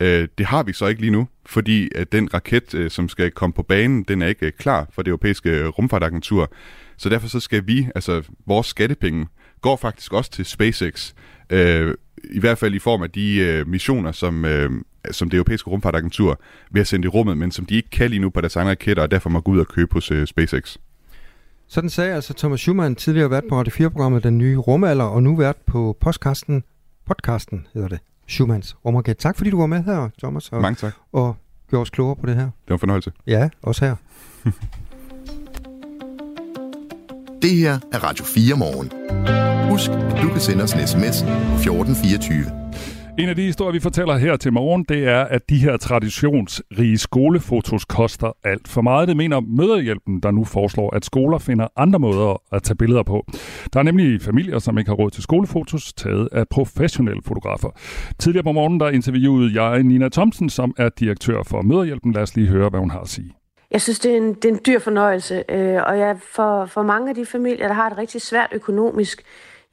[0.00, 3.30] Øh, det har vi så ikke lige nu, fordi at den raket, øh, som skal
[3.30, 6.52] komme på banen, den er ikke øh, klar for det europæiske øh, rumfartagentur.
[6.96, 9.26] Så derfor så skal vi, altså vores skattepenge,
[9.60, 11.12] går faktisk også til SpaceX.
[11.50, 11.94] Øh,
[12.30, 14.70] I hvert fald i form af de øh, missioner, som, øh,
[15.10, 18.20] som det europæiske rumfartagentur vil have sendt i rummet, men som de ikke kan lige
[18.20, 20.76] nu på deres egne raketter, og derfor må gå ud og købe hos øh, SpaceX.
[21.66, 25.36] Sådan sagde altså Thomas Schumann, tidligere vært på Radio 4-programmet Den Nye Rumalder, og nu
[25.36, 26.64] vært på podcasten,
[27.06, 29.18] podcasten hedder det, Schumanns rumraket.
[29.18, 30.48] Tak fordi du var med her, Thomas.
[30.52, 30.92] Og, Mange tak.
[31.12, 31.36] Og
[31.70, 32.44] gjorde os klogere på det her.
[32.44, 33.12] Det var en fornøjelse.
[33.26, 33.96] Ja, også her.
[37.42, 38.90] det her er Radio 4 morgen.
[39.70, 42.44] Husk, at du kan sende os en sms på 1424.
[43.18, 46.98] En af de historier, vi fortæller her til morgen, det er, at de her traditionsrige
[46.98, 49.08] skolefotos koster alt for meget.
[49.08, 53.26] Det mener Møderhjælpen, der nu foreslår, at skoler finder andre måder at tage billeder på.
[53.72, 57.68] Der er nemlig familier, som ikke har råd til skolefotos, taget af professionelle fotografer.
[58.18, 62.12] Tidligere på morgenen, der interviewede jeg Nina Thomsen, som er direktør for Møderhjælpen.
[62.12, 63.32] Lad os lige høre, hvad hun har at sige.
[63.70, 66.82] Jeg synes, det er en, det er en dyr fornøjelse, øh, og jeg, for, for
[66.82, 69.22] mange af de familier, der har det rigtig svært økonomisk,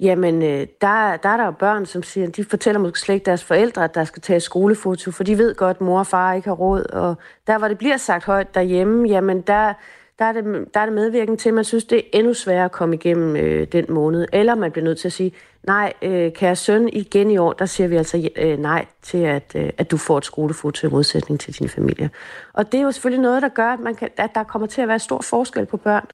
[0.01, 3.25] jamen øh, der, der er der jo børn, som siger, de fortæller måske slet ikke
[3.25, 6.33] deres forældre, at der skal tage skolefoto, for de ved godt, at mor og far
[6.33, 6.83] ikke har råd.
[6.93, 7.15] Og
[7.47, 9.73] der, hvor det bliver sagt højt derhjemme, jamen der,
[10.19, 12.65] der, er, det, der er det medvirkende til, at man synes, det er endnu sværere
[12.65, 14.27] at komme igennem øh, den måned.
[14.33, 15.31] Eller man bliver nødt til at sige,
[15.63, 19.51] nej, øh, kære søn, igen i år, der siger vi altså øh, nej til, at,
[19.55, 22.09] øh, at du får et skolefoto i modsætning til din familie.
[22.53, 24.81] Og det er jo selvfølgelig noget, der gør, at, man kan, at der kommer til
[24.81, 26.05] at være stor forskel på børn.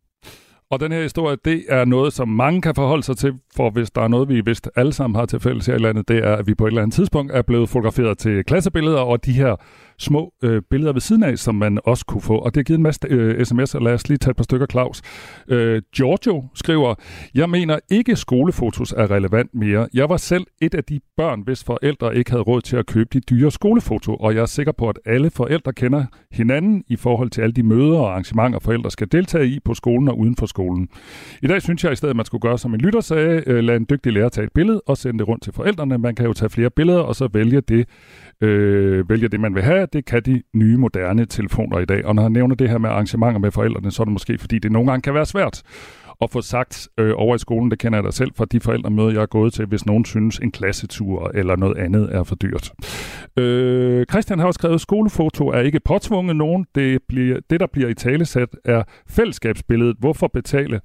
[0.71, 3.91] Og den her historie, det er noget, som mange kan forholde sig til, for hvis
[3.91, 6.35] der er noget, vi vist alle sammen har til fælles her i landet, det er,
[6.35, 9.55] at vi på et eller andet tidspunkt er blevet fotograferet til klassebilleder, og de her
[9.99, 12.37] små øh, billeder ved siden af, som man også kunne få.
[12.37, 13.79] Og det har givet en masse øh, sms'er.
[13.79, 15.01] Lad os lige tage et par stykker, Claus.
[15.47, 16.95] Øh, Giorgio skriver,
[17.35, 19.87] jeg mener ikke skolefotos er relevant mere.
[19.93, 23.09] Jeg var selv et af de børn, hvis forældre ikke havde råd til at købe
[23.13, 27.29] de dyre skolefoto, og jeg er sikker på, at alle forældre kender hinanden i forhold
[27.29, 30.45] til alle de møder og arrangementer, forældre skal deltage i på skolen og uden for
[30.45, 30.87] skolen skolen.
[31.41, 33.63] I dag synes jeg i stedet, at man skulle gøre, som en lytter sagde, øh,
[33.63, 35.97] lade en dygtig lærer tage et billede og sende det rundt til forældrene.
[35.97, 37.87] Man kan jo tage flere billeder og så vælge det,
[38.41, 39.87] øh, vælge det, man vil have.
[39.93, 42.05] Det kan de nye, moderne telefoner i dag.
[42.05, 44.59] Og når han nævner det her med arrangementer med forældrene, så er det måske, fordi
[44.59, 45.63] det nogle gange kan være svært
[46.21, 49.11] at få sagt øh, over i skolen, det kender jeg dig selv fra de forældremøder,
[49.11, 52.73] jeg er gået til, hvis nogen synes, en klassetur eller noget andet er for dyrt.
[53.37, 56.65] Øh, Christian har også skrevet, skolefoto er ikke påtvunget nogen.
[56.75, 59.95] Det, bliver, det der bliver i talesat, er fællesskabsbilledet.
[59.99, 60.81] Hvorfor betale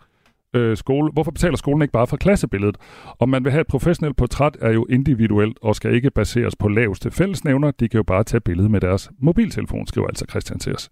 [0.56, 2.76] øh, skole, hvorfor betaler skolen ikke bare for klassebilledet?
[3.18, 6.68] Om man vil have et professionelt portræt, er jo individuelt og skal ikke baseres på
[6.68, 7.70] laveste fællesnævner.
[7.70, 10.90] De kan jo bare tage billedet med deres mobiltelefon, skriver altså Christian til os.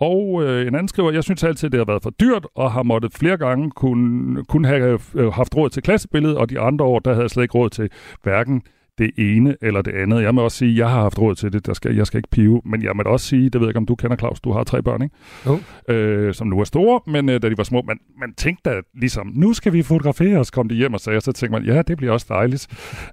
[0.00, 2.82] Og øh, en anden skriver, jeg synes altid, det har været for dyrt, og har
[2.82, 6.98] måttet flere gange kunne, kunne have øh, haft råd til klassebilledet, og de andre år,
[6.98, 7.90] der havde jeg slet ikke råd til
[8.22, 8.62] hverken
[8.98, 10.22] det ene eller det andet.
[10.22, 11.66] Jeg må også sige, at jeg har haft råd til det.
[11.66, 12.60] Der skal, jeg skal ikke pive.
[12.64, 14.64] Men jeg må også sige, det ved jeg ikke, om du kender Claus, du har
[14.64, 15.16] tre børn, ikke?
[15.46, 15.58] Jo.
[15.94, 17.82] Øh, som nu er store, men øh, da de var små.
[17.82, 21.20] Man, man tænkte da ligesom, nu skal vi fotografere os, kom de hjem og sagde,
[21.20, 22.66] så tænkte man, ja, det bliver også dejligt.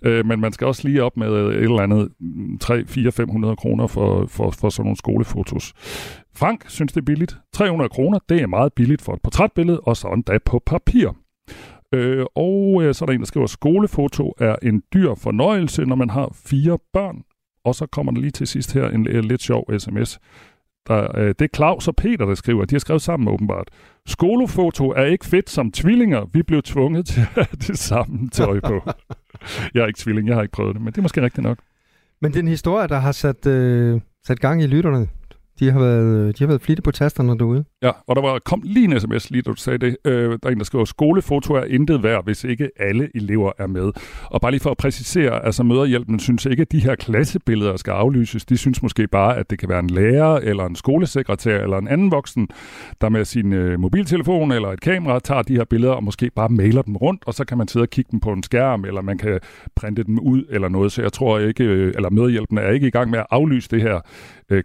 [0.04, 2.10] Øh, men man skal også lige op med et eller andet
[2.60, 5.74] 3, 4, 500 kroner for, for, for sådan nogle skolefotos.
[6.36, 7.38] Frank synes, det er billigt.
[7.54, 11.10] 300 kroner, det er meget billigt for et portrætbillede, og så endda på papir.
[11.94, 15.96] Øh, og øh, så er der en, der skriver, skolefoto er en dyr fornøjelse, når
[15.96, 17.24] man har fire børn.
[17.66, 20.20] Og så kommer der lige til sidst her en, en lidt sjov sms.
[20.88, 22.66] Der, øh, det er Claus og Peter, der skriver.
[22.66, 23.68] De har skrevet sammen åbenbart.
[24.06, 26.26] Skolefoto er ikke fedt som tvillinger.
[26.34, 28.82] Vi blev tvunget til at have det samme tøj på.
[29.74, 31.58] jeg er ikke tvilling, jeg har ikke prøvet det, men det er måske rigtigt nok.
[32.22, 35.08] Men den historie, der har sat, øh, sat gang i lytterne,
[35.60, 37.66] de har været, øh, de har været flittige på tasterne derude.
[37.84, 39.98] Ja, og der var, kom lige en sms, lige da du sagde det.
[40.06, 43.68] Øh, der er en, der skriver, skolefoto er intet værd, hvis ikke alle elever er
[43.68, 43.92] med.
[44.26, 47.92] Og bare lige for at præcisere, altså møderhjælpen synes ikke, at de her klassebilleder skal
[47.92, 48.46] aflyses.
[48.46, 51.88] De synes måske bare, at det kan være en lærer, eller en skolesekretær, eller en
[51.88, 52.48] anden voksen,
[53.02, 56.50] der med sin øh, mobiltelefon eller et kamera tager de her billeder og måske bare
[56.50, 59.02] mailer dem rundt, og så kan man sidde og kigge dem på en skærm, eller
[59.02, 59.40] man kan
[59.76, 60.92] printe dem ud eller noget.
[60.92, 63.82] Så jeg tror ikke, øh, eller møderhjælpen er ikke i gang med at aflyse det
[63.82, 64.00] her
[64.50, 64.64] øh,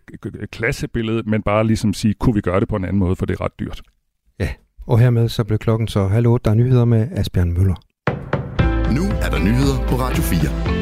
[0.52, 3.34] klassebillede, men bare ligesom sige, kunne vi gøre det på en anden måde, for det
[3.40, 3.82] er ret dyrt.
[4.40, 4.48] Ja,
[4.86, 6.44] og hermed så blev klokken så halv otte.
[6.44, 7.74] Der er nyheder med Asbjørn Møller.
[8.94, 10.78] Nu er der nyheder på Radio 4.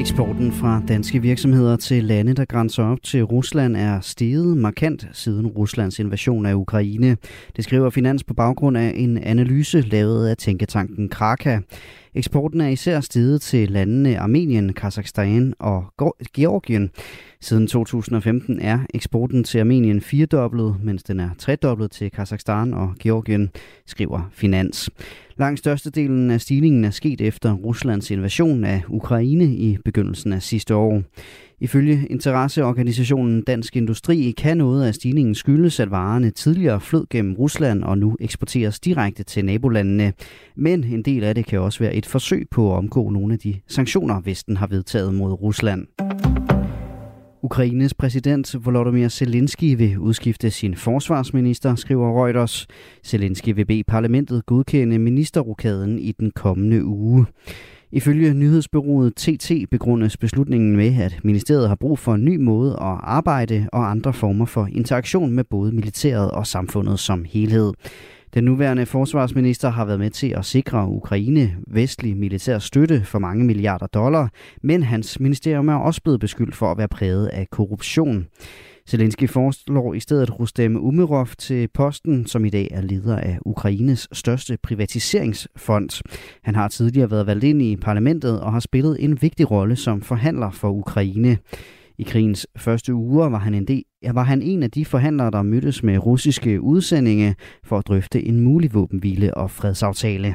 [0.00, 5.46] Eksporten fra danske virksomheder til lande, der grænser op til Rusland, er steget markant siden
[5.46, 7.16] Ruslands invasion af Ukraine.
[7.56, 11.58] Det skriver Finans på baggrund af en analyse lavet af tænketanken Kraka.
[12.14, 15.84] Eksporten er især steget til landene Armenien, Kazakhstan og
[16.34, 16.90] Georgien.
[17.40, 23.50] Siden 2015 er eksporten til Armenien firedoblet, mens den er tredoblet til Kazakhstan og Georgien,
[23.86, 24.90] skriver Finans.
[25.36, 30.74] Langt størstedelen af stigningen er sket efter Ruslands invasion af Ukraine i begyndelsen af sidste
[30.74, 31.02] år.
[31.60, 37.82] Ifølge interesseorganisationen Dansk Industri kan noget af stigningen skyldes, at varerne tidligere flød gennem Rusland
[37.82, 40.12] og nu eksporteres direkte til nabolandene.
[40.56, 43.38] Men en del af det kan også være et forsøg på at omgå nogle af
[43.38, 45.86] de sanktioner, Vesten har vedtaget mod Rusland.
[47.42, 52.66] Ukraines præsident Volodymyr Zelensky vil udskifte sin forsvarsminister, skriver Reuters.
[53.04, 57.26] Zelensky vil bede parlamentet godkende ministerrokaden i den kommende uge.
[57.92, 62.98] Ifølge nyhedsbyrået TT begrundes beslutningen med, at ministeriet har brug for en ny måde at
[63.02, 67.72] arbejde og andre former for interaktion med både militæret og samfundet som helhed.
[68.34, 73.44] Den nuværende forsvarsminister har været med til at sikre Ukraine vestlig militær støtte for mange
[73.44, 74.30] milliarder dollar,
[74.62, 78.26] men hans ministerium er også blevet beskyldt for at være præget af korruption.
[78.88, 84.08] Zelensky foreslår i stedet Rustem Umerov til posten, som i dag er leder af Ukraines
[84.12, 86.02] største privatiseringsfond.
[86.42, 90.02] Han har tidligere været valgt ind i parlamentet og har spillet en vigtig rolle som
[90.02, 91.38] forhandler for Ukraine.
[91.98, 93.82] I krigens første uger var han en, del,
[94.12, 97.34] var han en af de forhandlere, der mødtes med russiske udsendinge
[97.64, 100.34] for at drøfte en mulig våbenhvile og fredsaftale.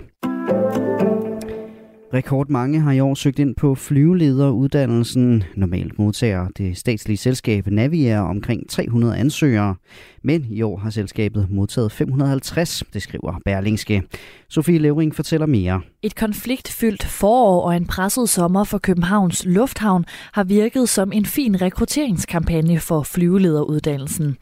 [2.13, 5.43] Rekordmange har i år søgt ind på flyvelederuddannelsen.
[5.55, 9.75] Normalt modtager det statslige selskab Naviair omkring 300 ansøgere,
[10.23, 14.03] men i år har selskabet modtaget 550, det skriver Berlingske.
[14.49, 15.81] Sofie Levering fortæller mere.
[16.01, 21.61] Et konfliktfyldt forår og en presset sommer for Københavns Lufthavn har virket som en fin
[21.61, 24.37] rekrutteringskampagne for flyvelederuddannelsen.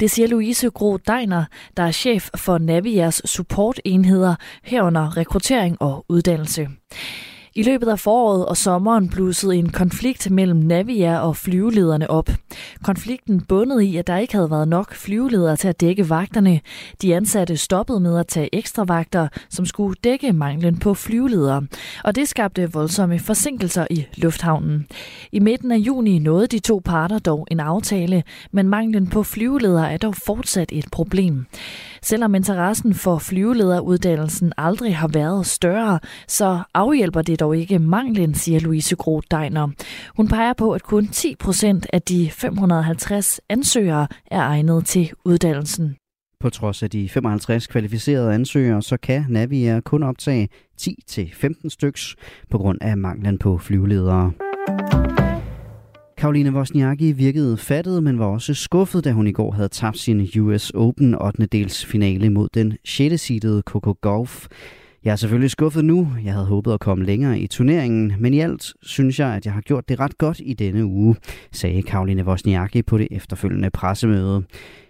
[0.00, 1.44] Det siger Louise Gro Deiner,
[1.76, 6.68] der er chef for Navias supportenheder herunder rekruttering og uddannelse.
[7.56, 12.30] I løbet af foråret og sommeren blussede en konflikt mellem Navia og flyvelederne op.
[12.82, 16.60] Konflikten bundede i, at der ikke havde været nok flyveledere til at dække vagterne.
[17.02, 21.66] De ansatte stoppede med at tage ekstra vagter, som skulle dække manglen på flyveledere.
[22.04, 24.86] Og det skabte voldsomme forsinkelser i lufthavnen.
[25.32, 29.92] I midten af juni nåede de to parter dog en aftale, men manglen på flyveledere
[29.92, 31.46] er dog fortsat et problem.
[32.02, 38.60] Selvom interessen for flyvelederuddannelsen aldrig har været større, så afhjælper det dog ikke manglen, siger
[38.60, 39.68] Louise Groth Deiner.
[40.16, 45.96] Hun peger på, at kun 10 procent af de 550 ansøgere er egnet til uddannelsen.
[46.40, 50.48] På trods af de 55 kvalificerede ansøgere, så kan Navier kun optage
[50.82, 52.16] 10-15 styks
[52.50, 54.32] på grund af manglen på flyveledere.
[56.18, 60.28] Karoline Wozniacki virkede fattet, men var også skuffet, da hun i går havde tabt sin
[60.40, 61.46] US Open 8.
[61.46, 63.20] dels finale mod den 6.
[63.20, 64.46] seedede Coco Golf.
[65.04, 66.08] Jeg er selvfølgelig skuffet nu.
[66.24, 69.52] Jeg havde håbet at komme længere i turneringen, men i alt synes jeg, at jeg
[69.54, 71.16] har gjort det ret godt i denne uge,
[71.52, 74.42] sagde Karoline Wozniacki på det efterfølgende pressemøde.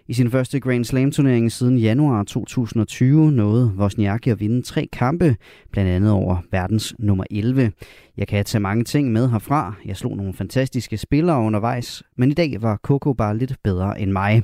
[0.07, 5.35] I sin første Grand Slam turnering siden januar 2020 nåede Wozniacki at vinde tre kampe,
[5.71, 7.71] blandt andet over verdens nummer 11.
[8.17, 9.73] Jeg kan tage mange ting med herfra.
[9.85, 14.11] Jeg slog nogle fantastiske spillere undervejs, men i dag var Coco bare lidt bedre end
[14.11, 14.43] mig.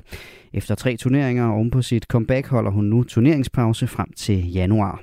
[0.54, 5.02] Efter tre turneringer oven på sit comeback holder hun nu turneringspause frem til januar.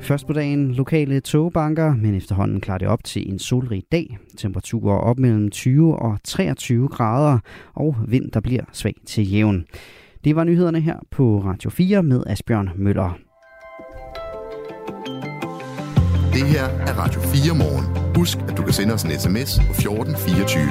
[0.00, 4.18] Først på dagen lokale togbanker, men efterhånden klarer det op til en solrig dag.
[4.36, 7.38] Temperaturer op mellem 20 og 23 grader,
[7.74, 9.64] og vind, der bliver svag til jævn.
[10.24, 13.18] Det var nyhederne her på Radio 4 med Asbjørn Møller.
[16.32, 18.14] Det her er Radio 4 morgen.
[18.16, 20.62] Husk, at du kan sende os en sms på 1424.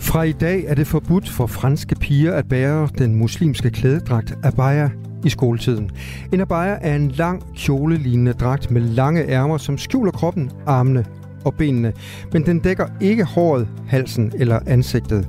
[0.00, 4.88] Fra i dag er det forbudt for franske piger at bære den muslimske klædedragt abaya
[5.24, 5.90] i skoletiden.
[6.32, 11.04] En abaya er en lang kjolelignende dragt med lange ærmer, som skjuler kroppen, armene
[11.44, 11.92] og benene,
[12.32, 15.28] men den dækker ikke håret, halsen eller ansigtet.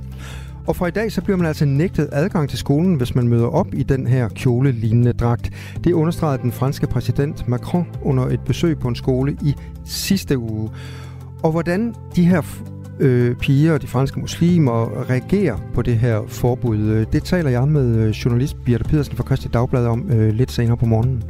[0.68, 3.48] Og fra i dag så bliver man altså nægtet adgang til skolen, hvis man møder
[3.48, 5.52] op i den her kjolelignende dragt.
[5.84, 10.70] Det understregede den franske præsident Macron under et besøg på en skole i sidste uge.
[11.44, 12.42] Og hvordan de her
[13.00, 17.68] øh, piger og de franske muslimer reagerer på det her forbud, øh, det taler jeg
[17.68, 21.24] med øh, journalist Birte Pedersen fra Christi Dagblad om øh, lidt senere på morgenen.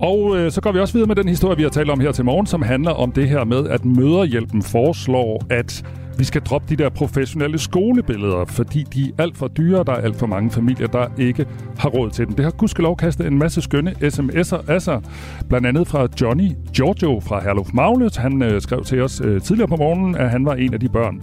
[0.00, 2.12] Og øh, så går vi også videre med den historie, vi har talt om her
[2.12, 5.84] til morgen, som handler om det her med, at Møderhjælpen foreslår, at
[6.18, 9.84] vi skal droppe de der professionelle skolebilleder, fordi de er alt for dyre.
[9.84, 11.46] Der er alt for mange familier, der ikke
[11.78, 12.34] har råd til dem.
[12.34, 15.00] Det har gudskelov kastet en masse skønne sms'er af sig.
[15.48, 18.16] Blandt andet fra Johnny Giorgio fra Herluf Magnus.
[18.16, 20.88] Han øh, skrev til os øh, tidligere på morgenen, at han var en af de
[20.88, 21.22] børn,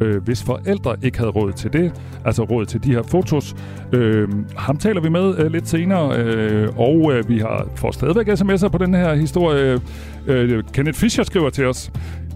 [0.00, 1.92] øh, hvis forældre ikke havde råd til det,
[2.24, 3.56] altså råd til de her fotos.
[3.92, 8.28] Øh, ham taler vi med øh, lidt senere, øh, og øh, vi har får stadigvæk
[8.28, 9.80] sms'er på den her historie.
[10.26, 11.92] Øh, Kenneth Fischer skriver til os,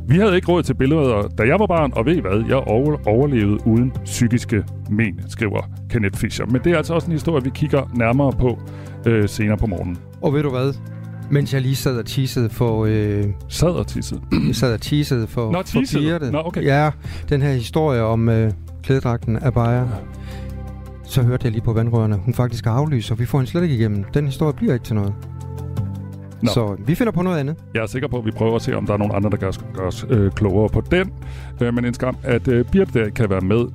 [0.09, 2.57] vi havde ikke råd til billeder, da jeg var barn, og ved I hvad, jeg
[3.07, 6.47] overlevede uden psykiske men, skriver Kenneth Fischer.
[6.47, 8.59] Men det er altså også en historie, vi kigger nærmere på
[9.07, 9.99] øh, senere på morgenen.
[10.23, 10.75] Og ved du hvad?
[11.31, 12.85] Mens jeg lige sad og teasede for...
[12.85, 14.21] Øh, sad og teasede?
[14.47, 16.31] jeg sad og teasede for, Nå, for pigerne.
[16.31, 16.63] Nå, okay.
[16.65, 16.91] Ja,
[17.29, 19.87] den her historie om øh, klædedragten af Bayer.
[21.05, 23.63] Så hørte jeg lige på vandrørene, hun faktisk har aflyst, og vi får hende slet
[23.63, 24.05] ikke igennem.
[24.05, 25.15] Den historie bliver ikke til noget.
[26.45, 26.51] Nå.
[26.51, 27.57] Så vi finder på noget andet.
[27.75, 29.37] Jeg er sikker på, at vi prøver at se, om der er nogen andre, der
[29.37, 31.13] kan gøre os øh, klogere på den.
[31.61, 33.67] Øh, men en skam, at øh, Birte der kan være med.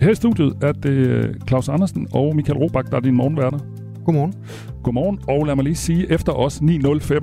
[0.00, 3.58] Her i studiet er det øh, Claus Andersen og Michael Robach, der er dine morgenværter.
[4.04, 4.34] Godmorgen.
[4.82, 7.18] Godmorgen, og lad mig lige sige, efter os 9.05,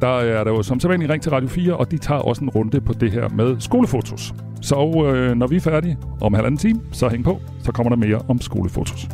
[0.00, 2.50] der er der jo som sædvanligt ring til Radio 4, og de tager også en
[2.50, 4.34] runde på det her med skolefotos.
[4.62, 7.96] Så øh, når vi er færdige om halvanden time, så hæng på, så kommer der
[7.96, 9.08] mere om skolefotos.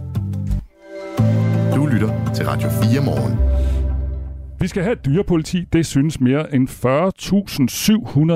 [1.75, 3.54] Du lytter til Radio 4 morgen.
[4.61, 5.65] Vi skal have et dyrepoliti.
[5.73, 6.69] Det synes mere end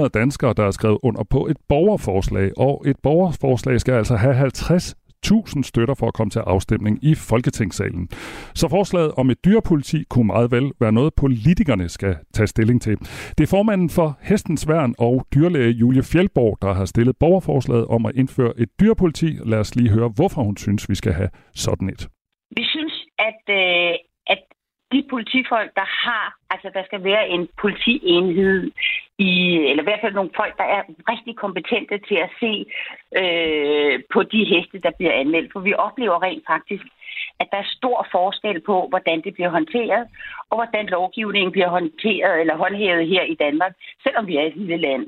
[0.05, 2.51] 40.700 danskere, der er skrevet under på et borgerforslag.
[2.57, 7.15] Og et borgerforslag skal altså have 50 1000 støtter for at komme til afstemning i
[7.15, 8.09] Folketingssalen.
[8.55, 12.97] Så forslaget om et dyrepoliti kunne meget vel være noget, politikerne skal tage stilling til.
[13.39, 18.07] Det er formanden for Hestens Værn og dyrlæge Julie Fjeldborg, der har stillet borgerforslaget om
[18.07, 19.39] at indføre et dyrepoliti.
[19.45, 22.09] Lad os lige høre, hvorfor hun synes, vi skal have sådan et.
[22.57, 23.95] Vi synes, at, øh,
[24.92, 28.70] de politifolk, der har, altså der skal være en politienhed
[29.18, 29.33] i,
[29.68, 32.53] eller i hvert fald nogle folk, der er rigtig kompetente til at se
[33.20, 35.53] øh, på de heste, der bliver anmeldt.
[35.53, 36.85] For vi oplever rent faktisk,
[37.40, 40.07] at der er stor forskel på, hvordan det bliver håndteret,
[40.51, 43.72] og hvordan lovgivningen bliver håndteret eller håndhævet her i Danmark,
[44.03, 45.07] selvom vi er et lille land.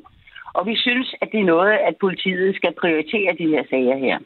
[0.54, 4.18] Og vi synes, at det er noget, at politiet skal prioritere de her sager her.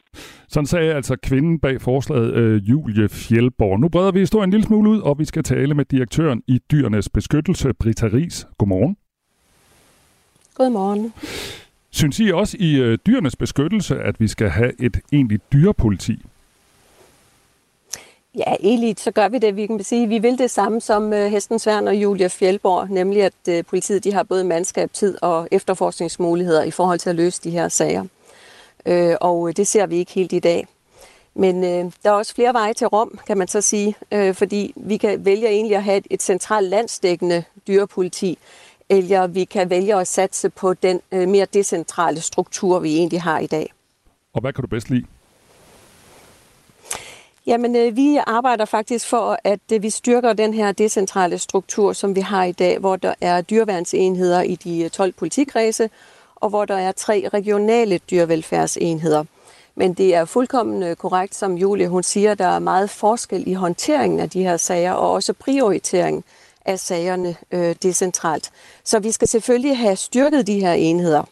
[0.47, 3.79] Sådan sagde altså kvinden bag forslaget, øh, Julie Fjellborg.
[3.79, 6.59] Nu breder vi historien en lille smule ud, og vi skal tale med direktøren i
[6.71, 8.47] Dyrenes Beskyttelse, Britta Ries.
[8.57, 8.97] Godmorgen.
[10.55, 11.13] Godmorgen.
[11.91, 16.15] Synes I også i øh, Dyrenes Beskyttelse, at vi skal have et egentligt dyrepoliti?
[18.37, 19.55] Ja, egentlig så gør vi det.
[19.55, 23.23] Vi kan sige, vi vil det samme som Hesten Hestens Værn og Julia Fjellborg, nemlig
[23.23, 27.41] at øh, politiet de har både mandskab, tid og efterforskningsmuligheder i forhold til at løse
[27.43, 28.05] de her sager.
[28.85, 30.67] Øh, og det ser vi ikke helt i dag.
[31.33, 34.73] Men øh, der er også flere veje til Rom, kan man så sige, øh, fordi
[34.75, 38.37] vi kan vælge egentlig at have et, et centralt landsdækkende dyrepoliti,
[38.89, 43.39] eller vi kan vælge at satse på den øh, mere decentrale struktur, vi egentlig har
[43.39, 43.73] i dag.
[44.33, 45.05] Og hvad kan du bedst lide?
[47.47, 52.15] Jamen, øh, vi arbejder faktisk for, at øh, vi styrker den her decentrale struktur, som
[52.15, 55.89] vi har i dag, hvor der er dyreværnsenheder i de øh, 12 politikredse,
[56.35, 59.23] og hvor der er tre regionale dyrevelfærdsenheder.
[59.75, 64.19] Men det er fuldkommen korrekt, som Julie hun siger, der er meget forskel i håndteringen
[64.19, 66.23] af de her sager, og også prioriteringen
[66.65, 68.51] af sagerne øh, decentralt.
[68.83, 71.23] Så vi skal selvfølgelig have styrket de her enheder.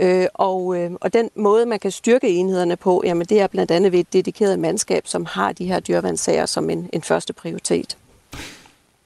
[0.00, 3.70] Øh, og, øh, og den måde, man kan styrke enhederne på, jamen det er blandt
[3.70, 7.96] andet ved et dedikeret mandskab, som har de her dyreværnssager som en, en første prioritet.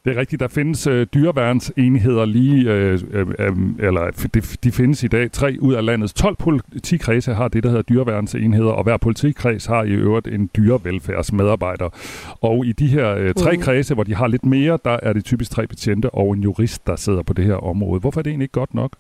[0.05, 5.03] Det er rigtigt, der findes øh, dyreværnsenheder lige, øh, øh, øh, eller de, de findes
[5.03, 5.33] i dag.
[5.33, 9.83] Tre ud af landets 12 politikredse har det, der hedder dyreværnsenheder, og hver politikreds har
[9.83, 11.89] i øvrigt en dyrevelfærdsmedarbejder.
[12.41, 13.63] Og i de her øh, tre mm.
[13.63, 16.87] kredse, hvor de har lidt mere, der er det typisk tre betjente og en jurist,
[16.87, 18.01] der sidder på det her område.
[18.01, 18.93] Hvorfor er det egentlig ikke godt nok?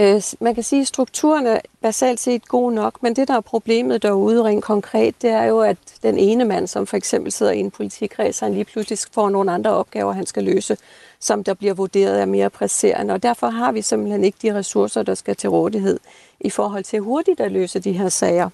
[0.00, 3.40] Øh, man kan sige, at strukturen er basalt set god nok, men det, der er
[3.40, 7.52] problemet derude rent konkret, det er jo, at den ene mand, som for eksempel sidder
[7.52, 10.76] i en politikreds, han lige pludselig får nogle andre opgaver, han skal løse,
[11.20, 13.14] som der bliver vurderet er mere presserende.
[13.14, 16.00] Og derfor har vi simpelthen ikke de ressourcer, der skal til rådighed
[16.40, 18.50] i forhold til hurtigt at løse de her sager.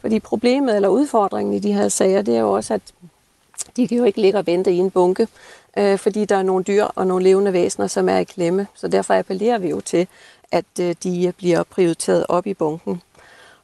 [0.00, 2.82] Fordi problemet eller udfordringen i de her sager, det er jo også, at
[3.76, 5.28] de kan jo ikke ligge og vente i en bunke,
[5.76, 8.66] øh, fordi der er nogle dyr og nogle levende væsener, som er i klemme.
[8.74, 10.08] Så derfor appellerer vi jo til,
[10.52, 13.02] at øh, de bliver prioriteret op i bunken.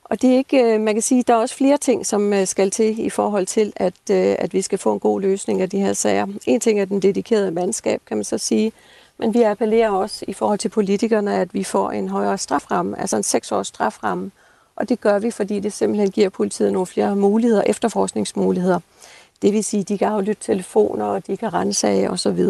[0.05, 2.47] Og det er ikke, øh, man kan sige, der er også flere ting, som øh,
[2.47, 5.71] skal til i forhold til, at, øh, at vi skal få en god løsning af
[5.71, 6.27] de her sager.
[6.47, 8.73] En ting er den dedikerede mandskab, kan man så sige.
[9.19, 13.17] Men vi appellerer også i forhold til politikerne, at vi får en højere straframme, altså
[13.17, 14.31] en seksårs straframme.
[14.77, 18.81] Og det gør vi, fordi det simpelthen giver politiet nogle flere muligheder, efterforskningsmuligheder.
[19.43, 22.41] Det vil sige, at de kan aflytte telefoner, og de kan rensage osv.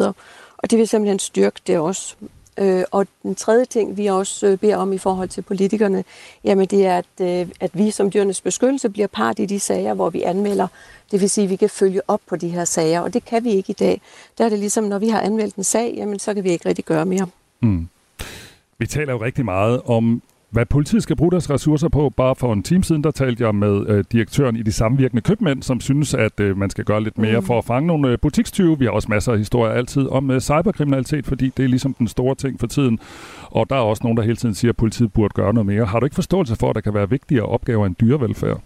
[0.59, 2.17] Og det vil simpelthen styrke det også.
[2.59, 6.05] Øh, og den tredje ting, vi også øh, beder om i forhold til politikerne,
[6.45, 9.95] jamen det er, at, øh, at vi som dyrenes beskyttelse bliver part i de sager,
[9.95, 10.67] hvor vi anmelder.
[11.11, 13.45] Det vil sige, at vi kan følge op på de her sager, og det kan
[13.45, 14.01] vi ikke i dag.
[14.39, 16.69] Der er det ligesom, når vi har anmeldt en sag, jamen så kan vi ikke
[16.69, 17.27] rigtig gøre mere.
[17.61, 17.89] Mm.
[18.79, 20.23] Vi taler jo rigtig meget om
[20.57, 22.11] hvad politiet skal bruge deres ressourcer på.
[22.11, 25.63] Bare for en time siden, der talte jeg med øh, direktøren i de samvirkende købmænd,
[25.63, 27.47] som synes, at øh, man skal gøre lidt mere mm.
[27.47, 28.79] for at fange nogle øh, butikstyve.
[28.79, 32.09] Vi har også masser af historier altid om øh, cyberkriminalitet, fordi det er ligesom den
[32.09, 33.01] store ting for tiden.
[33.43, 35.85] Og der er også nogen, der hele tiden siger, at politiet burde gøre noget mere.
[35.85, 38.61] Har du ikke forståelse for, at der kan være vigtigere opgaver end dyrevelfærd?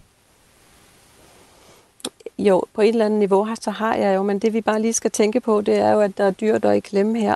[2.39, 4.93] Jo, på et eller andet niveau så har jeg jo, men det vi bare lige
[4.93, 7.35] skal tænke på, det er jo, at der er dyr, der er i klemme her.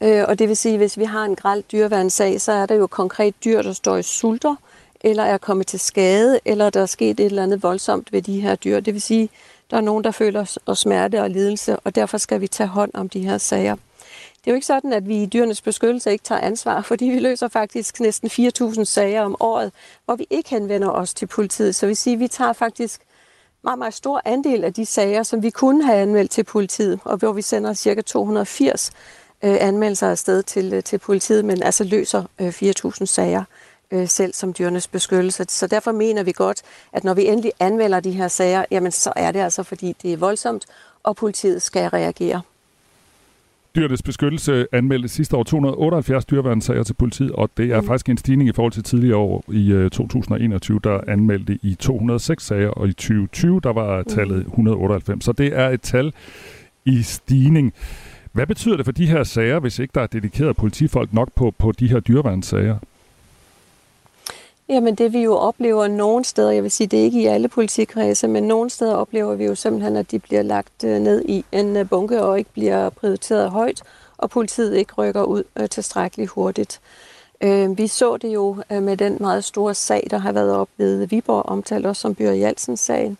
[0.00, 2.74] Øh, og det vil sige, at hvis vi har en græld dyreværnssag, så er der
[2.74, 4.54] jo konkret dyr, der står i sulter,
[5.00, 8.40] eller er kommet til skade, eller der er sket et eller andet voldsomt ved de
[8.40, 8.80] her dyr.
[8.80, 9.30] Det vil sige, at
[9.70, 12.90] der er nogen, der føler og smerte og lidelse, og derfor skal vi tage hånd
[12.94, 13.76] om de her sager.
[14.44, 17.18] Det er jo ikke sådan, at vi i dyrenes beskyttelse ikke tager ansvar, fordi vi
[17.18, 19.72] løser faktisk næsten 4.000 sager om året,
[20.04, 21.74] hvor vi ikke henvender os til politiet.
[21.74, 23.00] Så vi siger, at vi tager faktisk
[23.62, 27.16] meget, meget stor andel af de sager, som vi kunne have anmeldt til politiet, og
[27.16, 28.00] hvor vi sender ca.
[28.00, 28.90] 280
[29.44, 33.44] øh, anmeldelser afsted til, øh, til politiet, men altså løser øh, 4.000 sager
[33.90, 35.44] øh, selv som dyrenes beskyttelse.
[35.48, 36.62] Så derfor mener vi godt,
[36.92, 40.12] at når vi endelig anmelder de her sager, jamen så er det altså, fordi det
[40.12, 40.66] er voldsomt,
[41.02, 42.42] og politiet skal reagere.
[43.76, 47.86] Dyrenes beskyttelse anmeldte sidste år 278 dyreværnssager til politiet, og det er mm.
[47.86, 49.44] faktisk en stigning i forhold til tidligere år.
[49.52, 55.24] I uh, 2021, der anmeldte i 206 sager, og i 2020, der var tallet 198.
[55.24, 56.12] Så det er et tal
[56.84, 57.72] i stigning.
[58.38, 61.50] Hvad betyder det for de her sager, hvis ikke der er dedikeret politifolk nok på,
[61.58, 62.78] på de her dyreværnssager?
[64.68, 67.48] Jamen det vi jo oplever nogle steder, jeg vil sige, det er ikke i alle
[67.48, 71.44] politikredse, men nogle steder oplever vi jo simpelthen, at de bliver lagt øh, ned i
[71.52, 73.82] en øh, bunke og ikke bliver prioriteret højt,
[74.18, 76.80] og politiet ikke rykker ud øh, tilstrækkeligt hurtigt.
[77.40, 81.06] Øh, vi så det jo med den meget store sag, der har været op ved
[81.06, 83.18] Viborg, omtalt også som Bjørn Jalsens sagen,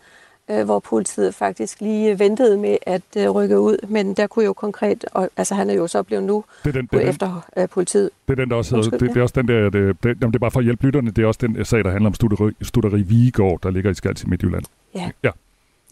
[0.51, 4.53] øh, hvor politiet faktisk lige ventede med at øh, rykke ud, men der kunne jo
[4.53, 7.43] konkret, og, altså han er jo så blevet nu det er den, det er efter
[7.55, 8.11] den, øh, politiet.
[8.29, 10.21] Det er den, der også hedder, det, det, er også den der, det, det, jamen,
[10.21, 12.15] det er bare for at hjælpe lytterne, det er også den sag, der handler om
[12.15, 14.65] studeri, studeri Vigegård, der ligger i Skals i Midtjylland.
[14.95, 15.11] Ja.
[15.25, 15.31] ja.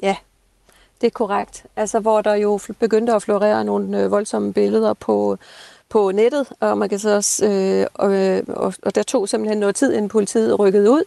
[0.03, 0.17] Ja,
[1.01, 1.65] det er korrekt.
[1.77, 5.39] Altså, hvor der jo begyndte at florere nogle øh, voldsomme billeder på,
[5.89, 9.75] på nettet, og man kan så også, øh, og, og, og der tog simpelthen noget
[9.75, 11.03] tid, inden politiet rykkede ud,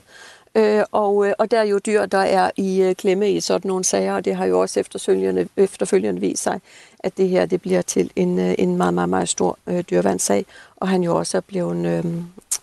[0.56, 3.68] Øh, og, øh, og der er jo dyr, der er i øh, klemme i sådan
[3.68, 6.60] nogle sager, og det har jo også efterfølgende, efterfølgende vist sig,
[7.00, 10.46] at det her det bliver til en, øh, en meget, meget, meget stor øh, dyrevandssag,
[10.76, 12.06] og han jo også er blevet, øh,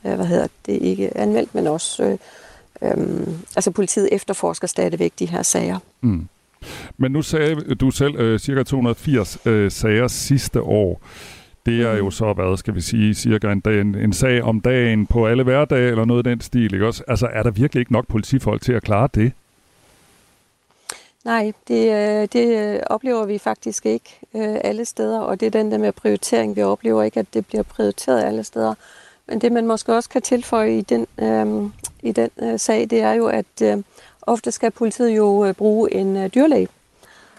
[0.02, 2.18] hvad hedder det, ikke anmeldt, men også, øh,
[2.82, 3.26] øh,
[3.56, 5.78] altså politiet efterforsker stadigvæk de her sager.
[6.00, 6.28] Mm.
[6.96, 11.00] Men nu sagde du selv øh, cirka 280 øh, sager sidste år.
[11.66, 12.10] Det er jo mm.
[12.10, 15.42] så, hvad skal vi sige, cirka en, dag, en, en sag om dagen på alle
[15.42, 17.04] hverdage, eller noget af den stil, ikke også?
[17.08, 19.32] Altså, er der virkelig ikke nok politifolk til at klare det?
[21.24, 25.50] Nej, det, øh, det øh, oplever vi faktisk ikke øh, alle steder, og det er
[25.50, 26.56] den der med prioritering.
[26.56, 28.74] Vi oplever ikke, at det bliver prioriteret alle steder.
[29.28, 31.70] Men det, man måske også kan tilføje i den, øh,
[32.02, 33.76] i den øh, sag, det er jo, at øh,
[34.22, 36.68] ofte skal politiet jo øh, bruge en øh, dyrlæge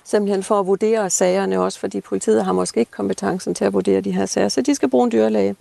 [0.08, 4.01] simpelthen for at vurdere sagerne også, fordi politiet har måske ikke kompetencen til at vurdere
[4.01, 5.55] de her sager, så de skal bruge en dyrlæge.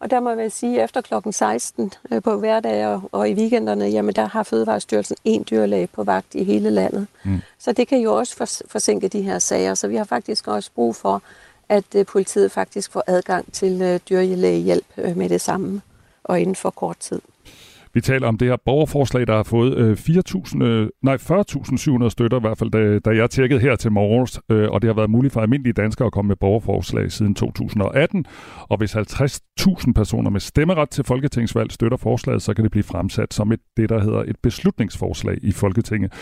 [0.00, 3.84] Og der må jeg sige, at efter klokken 16 øh, på hverdag og i weekenderne,
[3.84, 7.06] jamen der har Fødevarestyrelsen en dyrlæge på vagt i hele landet.
[7.24, 7.40] Mm.
[7.58, 9.74] Så det kan jo også forsinke de her sager.
[9.74, 11.22] Så vi har faktisk også brug for,
[11.68, 15.82] at øh, politiet faktisk får adgang til øh, dyrlægehjælp med det samme
[16.24, 17.20] og inden for kort tid.
[17.94, 22.36] Vi taler om det her borgerforslag, der har fået øh, 4.000, øh, nej 40.700 støtter
[22.36, 25.10] i hvert fald, da, da jeg tjekkede her til morges, øh, og det har været
[25.10, 28.24] muligt for almindelige danskere at komme med borgerforslag siden 2018.
[28.60, 33.34] Og hvis 50.000 personer med stemmeret til folketingsvalg støtter forslaget, så kan det blive fremsat
[33.34, 36.12] som et, det, der hedder et beslutningsforslag i Folketinget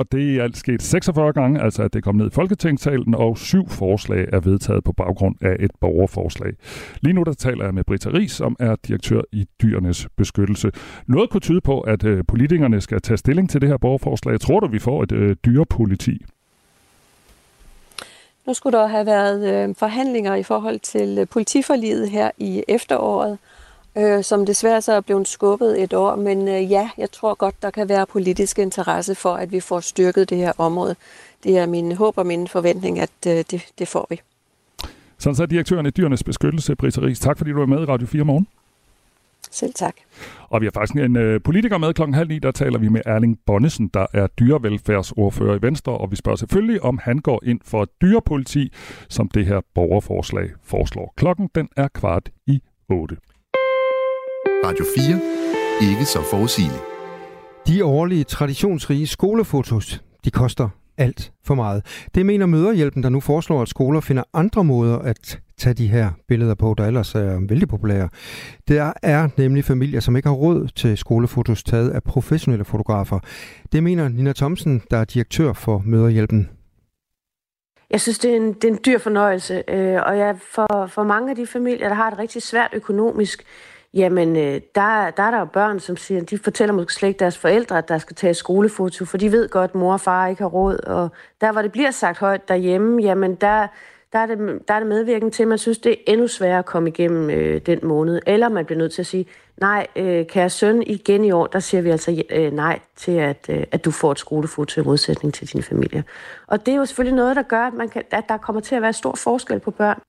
[0.00, 3.38] og det er alt sket 46 gange, altså at det kom ned i Folketingssalen, og
[3.38, 6.52] syv forslag er vedtaget på baggrund af et borgerforslag.
[7.00, 10.72] Lige nu der taler jeg med Britta Ries, som er direktør i Dyrenes Beskyttelse.
[11.06, 14.40] Noget kunne tyde på, at øh, politikerne skal tage stilling til det her borgerforslag.
[14.40, 16.24] Tror du, vi får et øh, dyrepoliti?
[18.46, 23.38] Nu skulle der have været øh, forhandlinger i forhold til øh, politiforliget her i efteråret,
[23.96, 26.16] øh, som desværre så er blevet skubbet et år.
[26.16, 29.80] Men øh, ja, jeg tror godt, der kan være politisk interesse for, at vi får
[29.80, 30.96] styrket det her område.
[31.44, 34.20] Det er min håb og min forventning, at øh, det, det får vi.
[35.18, 37.20] Sådan så er direktøren i Dyrenes Beskyttelse, Britta Ries.
[37.20, 38.46] Tak fordi du var med i Radio 4 morgen.
[39.50, 39.94] Selv tak.
[40.48, 43.00] Og vi har faktisk en øh, politiker med klokken halv ni, der taler vi med
[43.06, 47.60] Erling Bonnesen, der er dyrevelfærdsordfører i Venstre, og vi spørger selvfølgelig, om han går ind
[47.64, 48.72] for dyrepoliti,
[49.08, 51.14] som det her borgerforslag foreslår.
[51.16, 53.16] Klokken den er kvart i 8.
[54.46, 55.90] Radio 4.
[55.90, 56.82] Ikke så forudsigeligt.
[57.66, 60.68] De årlige traditionsrige skolefotos, de koster
[60.98, 62.06] alt for meget.
[62.14, 66.10] Det mener Møderhjælpen, der nu foreslår, at skoler finder andre måder at tage de her
[66.28, 68.08] billeder på, der ellers er vældig populære.
[68.68, 73.18] Der er nemlig familier, som ikke har råd til skolefotos taget af professionelle fotografer.
[73.72, 76.50] Det mener Nina Thomsen, der er direktør for Møderhjælpen.
[77.90, 81.04] Jeg synes, det er en, det er en dyr fornøjelse, øh, og jeg, for, for
[81.04, 83.44] mange af de familier, der har det rigtig svært økonomisk,
[83.94, 87.18] jamen øh, der, der er der jo børn, som siger, de fortæller måske slet ikke
[87.18, 90.26] deres forældre, at der skal tage skolefoto, for de ved godt, at mor og far
[90.26, 90.84] ikke har råd.
[90.86, 91.08] Og
[91.40, 93.66] der, hvor det bliver sagt højt derhjemme, jamen der,
[94.12, 94.38] der, er, det,
[94.68, 97.30] der er det medvirkende til, at man synes, det er endnu sværere at komme igennem
[97.30, 98.20] øh, den måned.
[98.26, 99.26] Eller man bliver nødt til at sige,
[99.56, 103.46] nej, øh, kære søn, igen i år, der siger vi altså øh, nej til, at,
[103.50, 106.04] øh, at du får et skolefoto i modsætning til din familie.
[106.46, 108.74] Og det er jo selvfølgelig noget, der gør, at, man kan, at der kommer til
[108.74, 110.00] at være stor forskel på børn.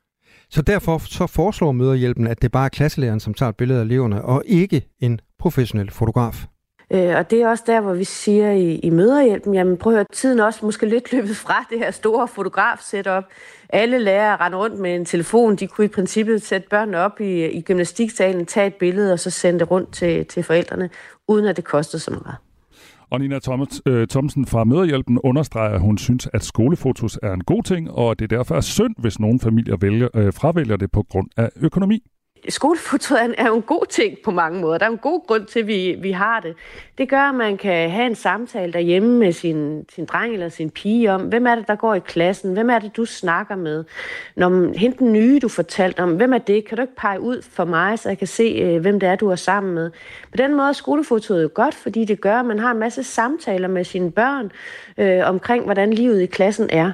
[0.51, 3.83] Så derfor så foreslår Møderhjælpen, at det bare er klasselæreren, som tager et billede af
[3.83, 6.45] eleverne, og ikke en professionel fotograf.
[6.93, 9.97] Øh, og det er også der, hvor vi siger i, i møderhjælpen, jamen prøv at
[9.97, 13.23] høre, tiden også måske lidt løbet fra det her store fotograf-setup.
[13.69, 15.55] Alle lærere render rundt med en telefon.
[15.55, 19.29] De kunne i princippet sætte børnene op i, i gymnastiksalen, tage et billede og så
[19.29, 20.89] sende det rundt til, til forældrene,
[21.27, 22.35] uden at det kostede så meget.
[23.11, 27.43] Og Nina Thomas, øh, Thomsen fra Møderhjælpen understreger, at hun synes, at skolefotos er en
[27.43, 31.03] god ting, og det derfor er synd, hvis nogle familier vælger, øh, fravælger det på
[31.09, 32.03] grund af økonomi
[32.49, 34.77] skolefotoet er jo en god ting på mange måder.
[34.77, 36.55] Der er en god grund til, at vi, vi har det.
[36.97, 40.69] Det gør, at man kan have en samtale derhjemme med sin, sin dreng eller sin
[40.69, 42.53] pige om, hvem er det, der går i klassen?
[42.53, 43.83] Hvem er det, du snakker med?
[44.35, 46.65] Når hente den nye, du fortalte om, hvem er det?
[46.65, 49.15] Kan du ikke pege ud for mig, så jeg kan se, øh, hvem det er,
[49.15, 49.91] du er sammen med?
[50.31, 53.03] På den måde er skolefotoet jo godt, fordi det gør, at man har en masse
[53.03, 54.51] samtaler med sine børn
[54.97, 56.91] øh, omkring, hvordan livet i klassen er.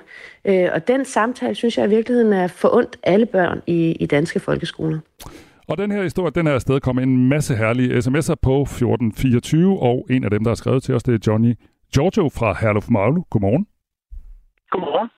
[0.47, 4.39] Øh, og den samtale, synes jeg i virkeligheden er forundt alle børn i, i danske
[4.39, 4.99] folkeskoler.
[5.67, 10.07] Og den her historie, den er afsted kommet en masse herlige sms'er på 1424, og
[10.09, 11.53] en af dem, der har skrevet til os, det er Johnny
[11.93, 13.23] Giorgio fra Herluf Magle.
[13.29, 13.67] Godmorgen.
[14.71, 15.09] Godmorgen.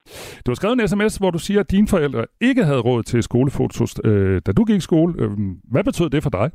[0.45, 3.23] Du har skrevet en sms, hvor du siger, at dine forældre ikke havde råd til
[3.23, 5.13] skolefotos, øh, da du gik i skole.
[5.17, 5.31] Øh,
[5.63, 6.51] hvad betød det for dig?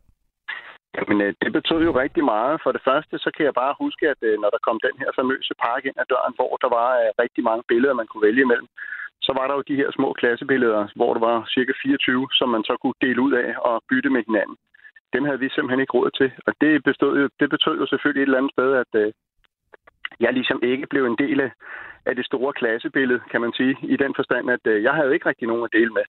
[0.97, 2.61] Jamen, øh, det betød jo rigtig meget.
[2.62, 5.11] For det første, så kan jeg bare huske, at øh, når der kom den her
[5.18, 8.45] famøse park ind ad døren, hvor der var øh, rigtig mange billeder, man kunne vælge
[8.47, 8.68] imellem,
[9.26, 12.64] så var der jo de her små klassebilleder, hvor der var cirka 24, som man
[12.68, 14.57] så kunne dele ud af og bytte med hinanden.
[15.14, 16.30] Dem havde vi simpelthen ikke råd til.
[16.47, 19.12] Og det, bestod jo, det betød jo selvfølgelig et eller andet sted, at
[20.20, 21.51] jeg ligesom ikke blev en del af,
[22.16, 25.64] det store klassebillede, kan man sige, i den forstand, at jeg havde ikke rigtig nogen
[25.64, 26.05] at dele med.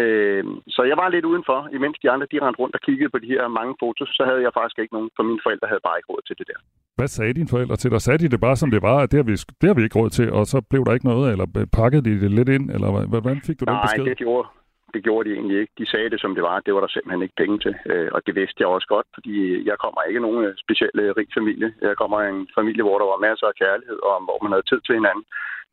[0.00, 0.44] Øh,
[0.76, 3.32] så jeg var lidt udenfor, imens de andre de rendte rundt og kiggede på de
[3.34, 6.10] her mange fotos, så havde jeg faktisk ikke nogen, for mine forældre havde bare ikke
[6.12, 6.58] råd til det der.
[6.98, 8.00] Hvad sagde dine forældre til dig?
[8.00, 9.98] Sagde de det bare, som det var, at det har vi, det har vi ikke
[10.00, 11.46] råd til, og så blev der ikke noget, eller
[11.80, 14.04] pakkede de det lidt ind, eller hvordan fik du Nej, den besked?
[14.04, 14.48] Nej, det gjorde,
[14.94, 15.72] det gjorde de egentlig ikke.
[15.80, 16.56] De sagde det, som det var.
[16.66, 17.74] Det var der simpelthen ikke penge til.
[17.90, 19.34] Øh, og det vidste jeg også godt, fordi
[19.70, 21.68] jeg kommer ikke nogen øh, specielle rig familie.
[21.88, 24.68] Jeg kommer af en familie, hvor der var masser af kærlighed, og hvor man havde
[24.70, 25.24] tid til hinanden.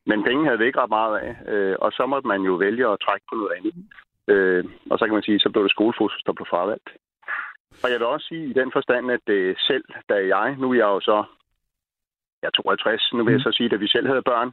[0.10, 2.86] Men penge havde vi ikke ret meget af, øh, og så måtte man jo vælge
[2.88, 3.74] at trække på noget andet.
[4.28, 6.90] Øh, og så kan man sige, så blev det skolefokus, der blev fravalgt.
[7.84, 10.76] Og jeg vil også sige i den forstand, at øh, selv da jeg, nu er
[10.76, 11.24] jeg jo så,
[12.42, 14.52] jeg er 52, nu vil jeg så sige, at vi selv havde børn,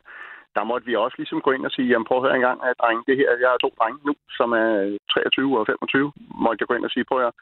[0.57, 2.59] der måtte vi også ligesom gå ind og sige, jamen prøv at høre en gang,
[2.65, 6.13] at drenge, det her, jeg har to drenge nu, som er 23 og 25,
[6.45, 7.35] måtte jeg gå ind og sige, prøv at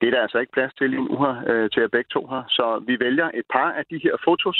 [0.00, 2.22] det er der altså ikke plads til lige nu her, øh, til at begge to
[2.32, 2.42] her.
[2.48, 4.58] Så vi vælger et par af de her fotos,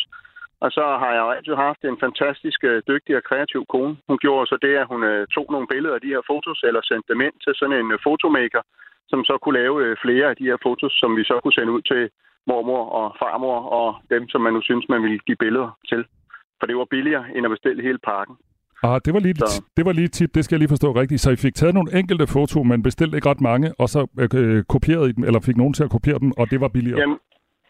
[0.64, 3.96] og så har jeg jo altid haft en fantastisk øh, dygtig og kreativ kone.
[4.08, 6.80] Hun gjorde så det, at hun øh, tog nogle billeder af de her fotos, eller
[6.82, 8.62] sendte dem ind til sådan en øh, fotomaker,
[9.10, 11.82] som så kunne lave flere af de her fotos, som vi så kunne sende ud
[11.90, 12.02] til
[12.50, 16.02] mormor og farmor og dem, som man nu synes, man ville give billeder til.
[16.58, 18.36] For det var billigere, end at bestille hele parken.
[18.82, 19.62] Ah, det var, lige, så.
[19.76, 21.20] det var lige tip, det skal jeg lige forstå rigtigt.
[21.20, 24.00] Så I fik taget nogle enkelte fotoer, men bestilte ikke ret mange, og så
[24.34, 27.00] øh, kopierede I dem, eller fik nogen til at kopiere dem, og det var billigere?
[27.00, 27.18] Jamen,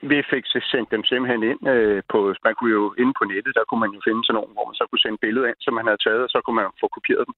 [0.03, 3.65] vi fik sendt dem simpelthen ind øh, på, man kunne jo inde på nettet, der
[3.65, 5.87] kunne man jo finde sådan nogle, hvor man så kunne sende billeder ind, som man
[5.87, 7.35] havde taget, og så kunne man få kopieret dem.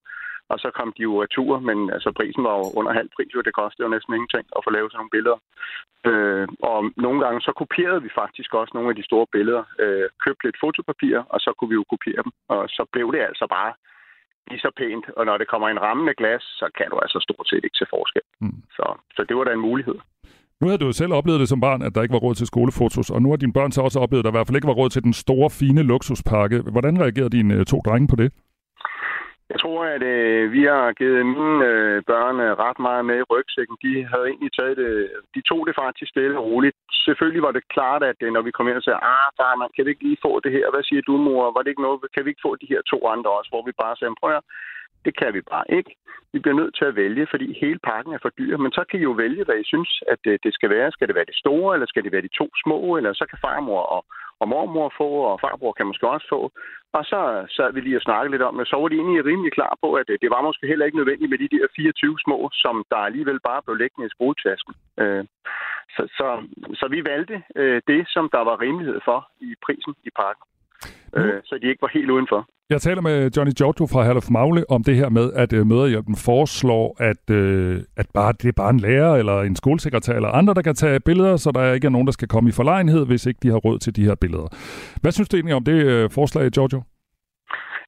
[0.52, 3.44] Og så kom de jo retur, men altså prisen var jo under halv pris, og
[3.44, 5.38] det kostede jo næsten ingenting at få lavet sådan nogle billeder.
[6.08, 10.06] Øh, og nogle gange så kopierede vi faktisk også nogle af de store billeder, øh,
[10.24, 12.32] købte lidt fotopapir, og så kunne vi jo kopiere dem.
[12.48, 13.72] Og så blev det altså bare
[14.50, 17.18] lige så pænt, og når det kommer en ramme med glas, så kan du altså
[17.26, 18.26] stort set ikke se forskel.
[18.40, 18.62] Mm.
[18.76, 18.86] Så,
[19.16, 19.98] så det var da en mulighed.
[20.62, 22.46] Nu havde du jo selv oplevet det som barn, at der ikke var råd til
[22.52, 24.72] skolefotos, og nu har dine børn så også oplevet, at der i hvert fald ikke
[24.72, 26.58] var råd til den store, fine luksuspakke.
[26.74, 28.28] Hvordan reagerede dine øh, to drenge på det?
[29.52, 33.28] Jeg tror, at øh, vi har givet mine øh, børn øh, ret meget med i
[33.32, 33.76] rygsækken.
[33.84, 34.92] De havde egentlig taget det,
[35.34, 36.76] de tog det faktisk stille og roligt.
[37.06, 39.68] Selvfølgelig var det klart, at øh, når vi kom ind og sagde, ah far, man,
[39.74, 40.66] kan vi ikke lige få det her?
[40.72, 41.52] Hvad siger du, mor?
[41.56, 42.12] Var det ikke noget?
[42.14, 43.50] Kan vi ikke få de her to andre også?
[43.52, 44.44] Hvor vi bare sagde, prøv at
[45.04, 45.92] det kan vi bare ikke.
[46.32, 48.56] Vi bliver nødt til at vælge, fordi hele pakken er for dyr.
[48.56, 50.92] Men så kan I jo vælge, hvad I synes, at øh, det skal være.
[50.92, 52.96] Skal det være det store, eller skal det være de to små?
[52.96, 54.04] Eller så kan farmor og,
[54.40, 56.40] og mormor få, og farbror kan måske også få.
[56.96, 57.20] Og så
[57.56, 58.68] sad vi lige og snakkede lidt om det.
[58.68, 61.30] Så var de egentlig rimelig klar på, at øh, det var måske heller ikke nødvendigt
[61.30, 64.74] med de der 24 små, som der alligevel bare blev liggende i skoletasken.
[65.02, 65.24] Øh,
[65.96, 66.28] så, så,
[66.80, 67.36] så vi valgte
[67.90, 70.44] det, som der var rimelighed for i prisen i pakken.
[71.48, 72.48] Så de ikke var helt udenfor.
[72.74, 76.16] Jeg taler med Johnny Giorgio fra Herlef Magle om det her med, at øh, Møderhjælpen
[76.28, 80.54] foreslår, at, øh, at bare, det er bare en lærer eller en skolesekretær eller andre,
[80.54, 83.26] der kan tage billeder, så der ikke er nogen, der skal komme i forlegenhed, hvis
[83.26, 84.48] ikke de har råd til de her billeder.
[85.02, 86.80] Hvad synes du egentlig om det øh, forslag, Giorgio?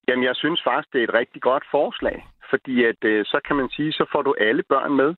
[0.08, 2.16] Jamen, jeg synes faktisk, det er et rigtig godt forslag,
[2.50, 5.10] fordi at, øh, så kan man sige, så får du alle børn med.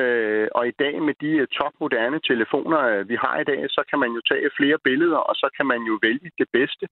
[0.00, 3.82] Øh, og i dag med de øh, topmoderne telefoner, øh, vi har i dag, så
[3.90, 6.86] kan man jo tage flere billeder, og så kan man jo vælge det bedste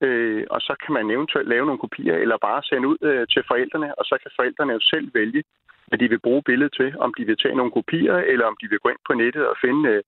[0.00, 3.42] øh, og så kan man eventuelt lave nogle kopier, eller bare sende ud øh, til
[3.50, 5.42] forældrene, og så kan forældrene jo selv vælge,
[5.88, 8.66] hvad de vil bruge billedet til, om de vil tage nogle kopier, eller om de
[8.70, 10.02] vil gå ind på nettet og finde øh,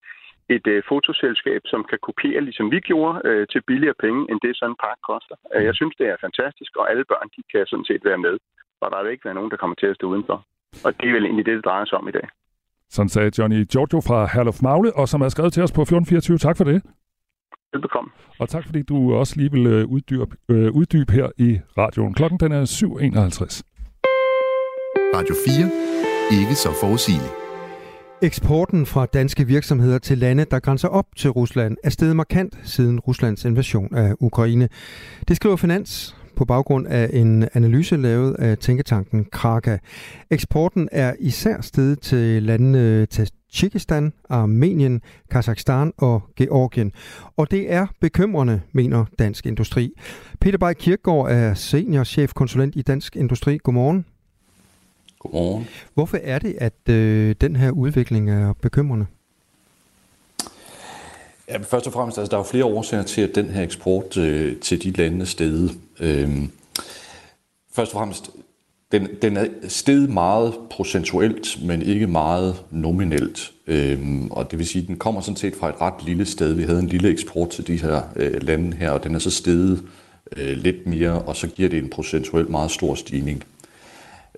[0.56, 4.56] et øh, fotoselskab, som kan kopiere, ligesom vi gjorde, øh, til billigere penge, end det
[4.56, 5.36] sådan en park koster.
[5.54, 8.36] Øh, jeg synes, det er fantastisk, og alle børn de kan sådan set være med,
[8.80, 10.38] og der vil ikke være nogen, der kommer til at stå udenfor.
[10.84, 12.28] Og det er vel egentlig det, det drejer sig om i dag.
[12.90, 16.38] Sådan sagde Johnny Giorgio fra Herlof Magle, og som er skrevet til os på 1424.
[16.38, 16.78] Tak for det.
[17.72, 18.10] Velbekomme.
[18.38, 22.14] Og tak fordi du også lige vil øh, uddybe, øh, uddybe her i radioen.
[22.14, 23.62] Klokken den er 7.51.
[25.16, 26.40] Radio 4.
[26.40, 27.32] Ikke så forudsigeligt.
[28.22, 33.00] Eksporten fra danske virksomheder til lande, der grænser op til Rusland, er steget markant siden
[33.00, 34.68] Ruslands invasion af Ukraine.
[35.28, 39.78] Det skriver Finans på baggrund af en analyse lavet af tænketanken Kraka.
[40.30, 43.06] Eksporten er især steget til landene
[43.56, 45.00] Tjekistan, Armenien,
[45.30, 46.92] Kazakhstan og Georgien.
[47.36, 49.92] Og det er bekymrende, mener Dansk Industri.
[50.40, 53.56] Peter Bay Kirkegaard er seniorchefkonsulent i Dansk Industri.
[53.56, 54.06] Godmorgen.
[55.18, 55.66] Godmorgen.
[55.94, 59.06] Hvorfor er det, at øh, den her udvikling er bekymrende?
[61.48, 64.16] Ja, først og fremmest, altså, der er jo flere årsager til, at den her eksport
[64.16, 65.70] øh, til de lande er steget.
[66.00, 66.50] Øhm,
[67.72, 68.30] først og fremmest,
[68.92, 73.52] den, den er steget meget procentuelt, men ikke meget nominelt.
[73.66, 76.52] Øhm, og det vil sige, at den kommer sådan set fra et ret lille sted.
[76.52, 79.30] Vi havde en lille eksport til de her øh, lande her, og den er så
[79.30, 79.82] steget
[80.36, 83.44] øh, lidt mere, og så giver det en procentuelt meget stor stigning.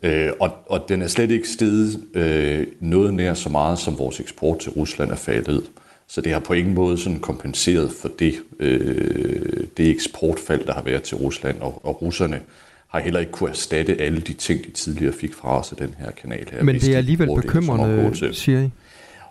[0.03, 4.20] Øh, og, og den er slet ikke steget øh, noget nær så meget, som vores
[4.20, 5.62] eksport til Rusland er faldet.
[6.07, 10.82] Så det har på ingen måde sådan kompenseret for det, øh, det eksportfald, der har
[10.82, 12.40] været til Rusland, og, og russerne
[12.89, 15.95] har heller ikke kunne erstatte alle de ting, de tidligere fik fra os af den
[15.99, 16.62] her kanal her.
[16.62, 18.70] Men det er alligevel bekymrende, siger I?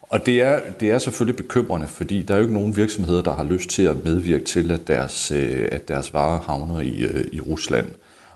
[0.01, 3.35] Og det er, det er selvfølgelig bekymrende, fordi der er jo ikke nogen virksomheder, der
[3.35, 7.25] har lyst til at medvirke til, at deres, øh, at deres varer havner i, øh,
[7.31, 7.87] i Rusland.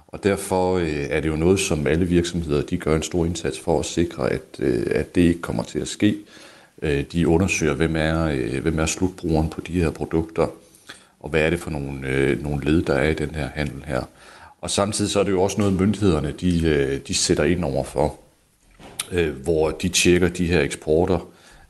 [0.07, 3.59] Og derfor øh, er det jo noget, som alle virksomheder de gør en stor indsats
[3.59, 4.59] for at sikre, at,
[4.91, 6.17] at det ikke kommer til at ske.
[7.11, 10.47] De undersøger, hvem er, hvem er slutbrugeren på de her produkter,
[11.19, 14.01] og hvad er det for nogle, nogle led, der er i den her handel her.
[14.61, 17.83] Og samtidig så er det jo også noget, myndighederne de, øh, de sætter ind over
[17.83, 18.19] for,
[19.11, 21.27] øh, hvor de tjekker de her eksporter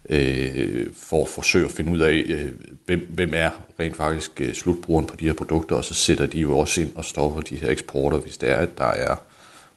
[0.10, 2.52] øh, for at forsøge at finde ud af, øh,
[2.86, 6.40] hvem, hvem er rent faktisk øh, slutbrugeren på de her produkter, og så sætter de
[6.40, 9.16] jo også ind og stopper de her eksporter, hvis det er, at der er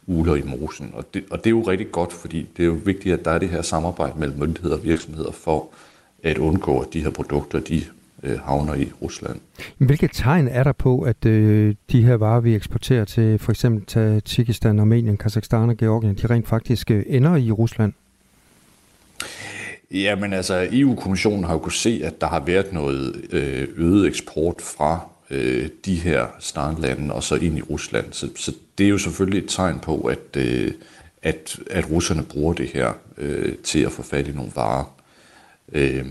[0.06, 0.90] uler i mosen.
[0.94, 3.30] Og det, og det er jo rigtig godt, fordi det er jo vigtigt, at der
[3.30, 5.68] er det her samarbejde mellem myndigheder og virksomheder for
[6.22, 7.84] at undgå, at de her produkter de
[8.24, 9.40] øh, havner i Rusland.
[9.78, 13.86] Hvilke tegn er der på, at øh, de her varer, vi eksporterer til for eksempel
[13.86, 17.92] til Tjekistan, Armenien, Kazakhstan og Georgien, de rent faktisk øh, ender i Rusland?
[19.90, 24.60] Jamen altså, EU-kommissionen har jo kunnet se, at der har været noget øh, øget eksport
[24.60, 28.12] fra øh, de her startlande og så ind i Rusland.
[28.12, 30.72] Så, så det er jo selvfølgelig et tegn på, at, øh,
[31.22, 34.94] at, at russerne bruger det her øh, til at få fat i nogle varer.
[35.74, 36.04] Øh,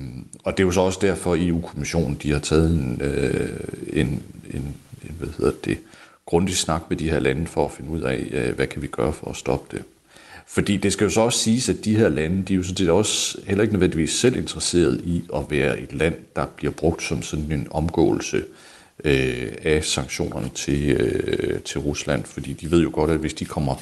[0.43, 3.49] og det er jo så også derfor, at EU-kommissionen de har taget en, øh,
[3.93, 4.07] en,
[4.53, 5.77] en, en hvad hedder det,
[6.25, 8.87] grundig snak med de her lande for at finde ud af, øh, hvad kan vi
[8.87, 9.85] gøre for at stoppe det.
[10.47, 12.77] Fordi det skal jo så også siges, at de her lande, de er jo sådan
[12.77, 17.03] set også heller ikke nødvendigvis selv interesseret i at være et land, der bliver brugt
[17.03, 18.43] som sådan en omgåelse
[19.03, 22.23] øh, af sanktionerne til, øh, til Rusland.
[22.23, 23.75] Fordi de ved jo godt, at hvis de kommer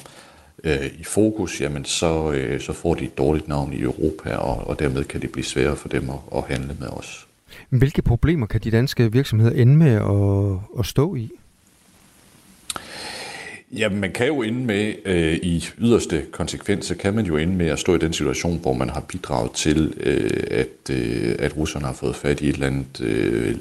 [0.64, 4.68] øh, i fokus, jamen så, øh, så får de et dårligt navn i Europa, og,
[4.68, 7.26] og dermed kan det blive sværere for dem at, at handle med os.
[7.68, 11.30] Hvilke problemer kan de danske virksomheder ende med at, at stå i?
[13.72, 17.66] Ja, man kan jo ende med, øh, i yderste konsekvens, kan man jo ende med
[17.66, 21.86] at stå i den situation, hvor man har bidraget til, øh, at, øh, at russerne
[21.86, 23.56] har fået fat i et eller andet øh,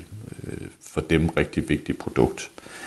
[0.82, 2.52] for dem rigtig vigtigt produkt.
[2.58, 2.81] Øh,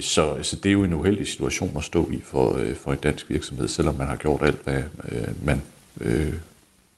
[0.00, 2.98] så, så det er jo en uheldig situation at stå i for, øh, for en
[2.98, 5.62] dansk virksomhed, selvom man har gjort alt, hvad øh, man
[6.00, 6.32] øh,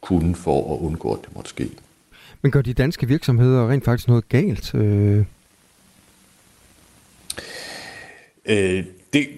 [0.01, 1.70] kunne for at undgå, at det måtte ske.
[2.43, 4.74] Men gør de danske virksomheder rent faktisk noget galt?
[4.74, 5.24] Øh...
[8.47, 9.28] Øh, det,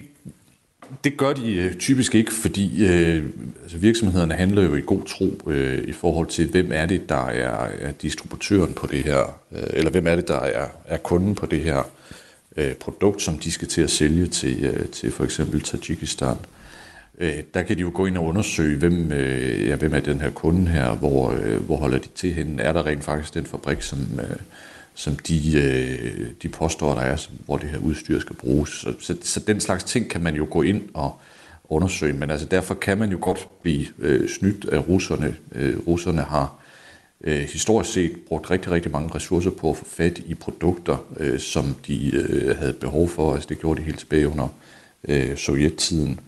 [1.05, 3.25] det gør de øh, typisk ikke, fordi øh,
[3.63, 7.27] altså virksomhederne handler jo i god tro øh, i forhold til, hvem er det, der
[7.27, 11.35] er, er distributøren på det her, øh, eller hvem er det, der er, er kunden
[11.35, 11.83] på det her
[12.57, 16.37] øh, produkt, som de skal til at sælge til, øh, til for eksempel Tajikistan.
[17.19, 20.21] Øh, der kan de jo gå ind og undersøge, hvem, øh, ja, hvem er den
[20.21, 23.47] her kunde her, hvor, øh, hvor holder de til henne, er der rent faktisk den
[23.47, 23.99] fabrik, som...
[24.19, 24.37] Øh,
[24.95, 28.71] som de, øh, de påstår, der er, hvor det her udstyr skal bruges.
[28.71, 31.21] Så, så, så den slags ting kan man jo gå ind og
[31.65, 35.37] undersøge, men altså derfor kan man jo godt blive øh, snydt af russerne.
[35.55, 36.62] Øh, russerne har
[37.25, 41.39] øh, historisk set brugt rigtig, rigtig mange ressourcer på at få fat i produkter, øh,
[41.39, 43.35] som de øh, havde behov for.
[43.35, 44.49] Altså det gjorde de helt tilbage under
[45.09, 46.21] øh, sovjettiden.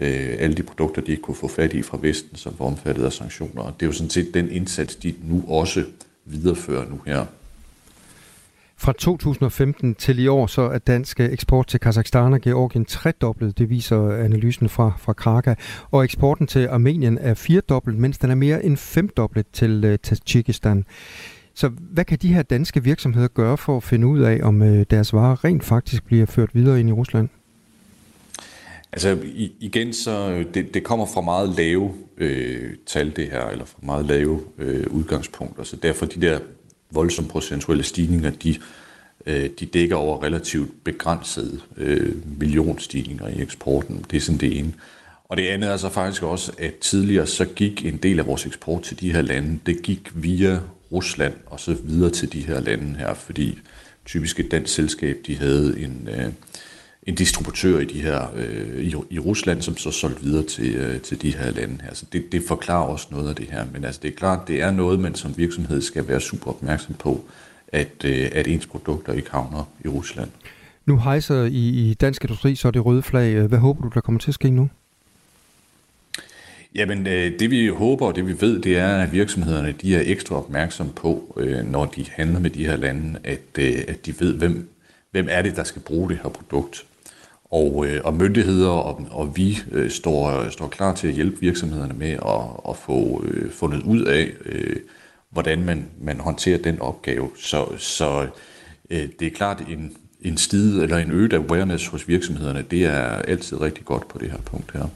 [0.00, 3.04] Øh, alle de produkter, de ikke kunne få fat i fra Vesten, som var omfattet
[3.04, 3.62] af sanktioner.
[3.62, 5.84] Og det er jo sådan set den indsats, de nu også
[6.24, 7.26] viderefører nu her
[8.80, 13.58] fra 2015 til i år, så er dansk øh, eksport til Kazakhstan og Georgien tredoblet.
[13.58, 15.54] Det viser øh, analysen fra, fra Kraka.
[15.90, 19.96] Og eksporten til Armenien er firedoblet, mens den er mere end femdoblet til øh, uh,
[19.96, 20.84] Tajikistan.
[21.54, 24.82] Så hvad kan de her danske virksomheder gøre for at finde ud af, om uh,
[24.90, 27.28] deres varer rent faktisk bliver ført videre ind i Rusland?
[28.92, 29.18] Altså
[29.60, 34.04] igen, så det, det kommer fra meget lave øh, tal det her, eller fra meget
[34.04, 35.62] lave øh, udgangspunkter.
[35.62, 36.38] Så derfor de der
[36.90, 38.56] voldsomme procentuelle stigninger, de,
[39.26, 44.04] øh, de dækker over relativt begrænsede øh, millionstigninger i eksporten.
[44.10, 44.72] Det er sådan det ene.
[45.24, 48.46] Og det andet er så faktisk også, at tidligere så gik en del af vores
[48.46, 50.60] eksport til de her lande, det gik via
[50.92, 53.58] Rusland og så videre til de her lande her, fordi
[54.06, 56.32] typisk et dansk selskab, de havde en, øh,
[57.02, 61.00] en distributør i de her øh, i, i Rusland, som så solgte videre til, øh,
[61.00, 61.94] til de her lande her.
[61.94, 63.64] Så det, det forklarer også noget af det her.
[63.72, 66.94] Men altså, det er klart, det er noget, man som virksomhed skal være super opmærksom
[66.94, 67.24] på,
[67.68, 70.30] at, øh, at ens produkter ikke havner i Rusland.
[70.86, 73.42] Nu hejser i, i dansk industri så det røde flag.
[73.42, 74.68] Hvad håber du, der kommer til at ske nu?
[76.74, 80.02] Jamen, øh, det vi håber og det vi ved, det er, at virksomhederne de er
[80.04, 84.20] ekstra opmærksomme på, øh, når de handler med de her lande, at, øh, at de
[84.20, 84.68] ved, hvem,
[85.10, 86.86] hvem er det, der skal bruge det her produkt.
[87.50, 91.94] Og, øh, og myndigheder og, og vi øh, står, står klar til at hjælpe virksomhederne
[91.94, 94.76] med at, at få øh, fundet ud af, øh,
[95.30, 97.30] hvordan man, man håndterer den opgave.
[97.36, 98.26] Så, så
[98.90, 103.02] øh, det er klart en, en stid eller en øget awareness hos virksomhederne, det er
[103.04, 104.86] altid rigtig godt på det her punkt her.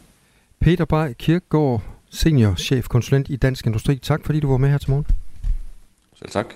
[0.61, 3.98] Peter Bay Kirkegaard, senior chefkonsulent i Dansk Industri.
[3.98, 5.07] Tak fordi du var med her til morgen.
[6.18, 6.46] Selv tak.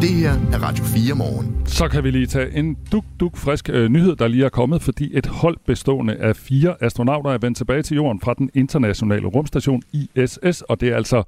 [0.00, 1.66] Det her er Radio 4 morgen.
[1.66, 5.10] Så kan vi lige tage en duk-duk frisk øh, nyhed, der lige er kommet, fordi
[5.12, 9.82] et hold bestående af fire astronauter er vendt tilbage til jorden fra den internationale rumstation
[9.92, 11.22] ISS, og det er altså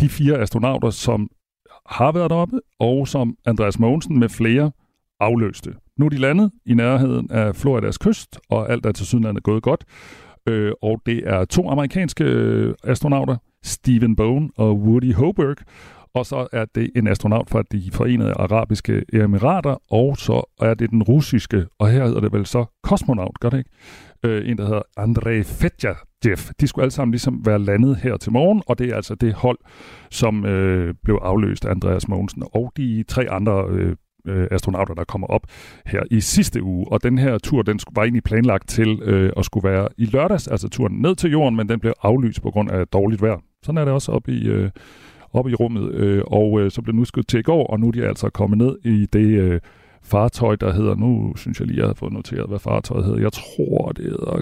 [0.00, 1.28] de fire astronauter, som
[1.86, 4.70] har været deroppe, og som Andreas Mogensen med flere
[5.20, 5.74] afløste.
[5.98, 9.62] Nu er de landet i nærheden af Floridas kyst, og alt er til sydenlandet gået
[9.62, 9.84] godt.
[10.48, 15.56] Øh, og det er to amerikanske øh, astronauter, Stephen Bone og Woody Hoberg,
[16.14, 20.90] og så er det en astronaut fra de forenede arabiske emirater, og så er det
[20.90, 23.70] den russiske, og her hedder det vel så kosmonaut, gør det ikke?
[24.24, 26.38] Øh, en, der hedder Andrei Fedjajev.
[26.60, 29.34] De skulle alle sammen ligesom være landet her til morgen, og det er altså det
[29.34, 29.58] hold,
[30.10, 33.96] som øh, blev afløst af Andreas Mogensen, og de tre andre øh,
[34.26, 35.42] øh, astronauter, der kommer op
[35.86, 36.92] her i sidste uge.
[36.92, 40.48] Og den her tur, den var egentlig planlagt til øh, at skulle være i lørdags,
[40.48, 43.38] altså turen ned til jorden, men den blev aflyst på grund af dårligt vejr.
[43.62, 44.70] Sådan er det også op i, øh,
[45.32, 47.88] op i rummet, øh, og øh, så blev nu skudt til i går, og nu
[47.88, 49.60] er de altså kommet ned i det øh,
[50.02, 53.20] fartøj, der hedder, nu synes jeg lige, jeg har fået noteret, hvad fartøjet hedder.
[53.20, 54.40] Jeg tror, det hedder...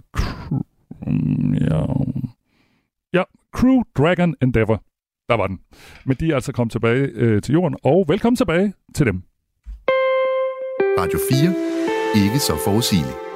[1.71, 1.87] Ja,
[3.13, 3.23] ja
[3.57, 4.83] Crew Dragon Endeavour.
[5.29, 5.61] Der var den.
[6.05, 9.23] Men de er altså kommet tilbage øh, til jorden, og velkommen tilbage til dem.
[10.99, 12.25] Radio 4.
[12.25, 13.28] Ikke så forudsigeligt.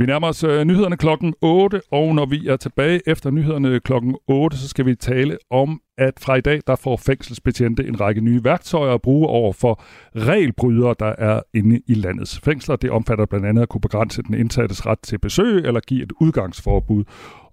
[0.00, 4.16] Vi nærmer os øh, nyhederne klokken 8, og når vi er tilbage efter nyhederne klokken
[4.28, 8.20] 8, så skal vi tale om, at fra i dag, der får fængselsbetjente en række
[8.20, 9.82] nye værktøjer at bruge over for
[10.16, 12.76] regelbrydere, der er inde i landets fængsler.
[12.76, 16.12] Det omfatter blandt andet at kunne begrænse den indsattes ret til besøg eller give et
[16.20, 17.04] udgangsforbud.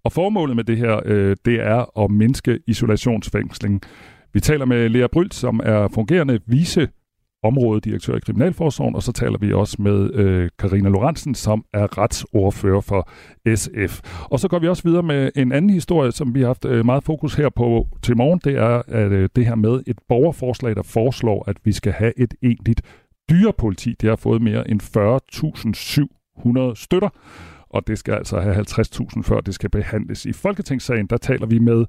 [0.04, 3.82] Og formålet med det her, øh, det er at mindske isolationsfængsling.
[4.34, 6.88] Vi taler med Lea Brylt, som er fungerende vice
[7.44, 12.82] områdedirektør i Kriminalforsorgen, og så taler vi også med øh, Karina Lorentzen, som er retsordfører
[12.82, 13.10] for
[13.56, 14.02] SF.
[14.24, 16.86] Og så går vi også videre med en anden historie, som vi har haft øh,
[16.86, 18.42] meget fokus her på til morgen.
[18.44, 22.14] Det er at, øh, det her med et borgerforslag, der foreslår, at vi skal have
[22.20, 22.82] et egentligt
[23.30, 23.96] dyrepoliti.
[24.02, 24.82] Det har fået mere end
[26.72, 27.10] 40.700 støtter,
[27.70, 30.26] og det skal altså have 50.000, før det skal behandles.
[30.26, 31.86] I Folketingssagen, der taler vi med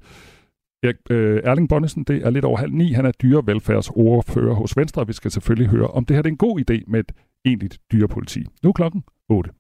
[0.83, 2.93] Erik, øh, Erling Bonnesen, det er lidt over halv ni.
[2.93, 6.61] Han er dyrevelfærdsordfører hos Venstre, vi skal selvfølgelig høre, om det her er en god
[6.61, 7.13] idé med et
[7.45, 8.45] egentligt dyrepoliti.
[8.63, 9.51] Nu er klokken 8.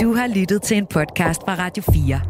[0.00, 2.20] Du har lyttet til en podcast fra Radio 4.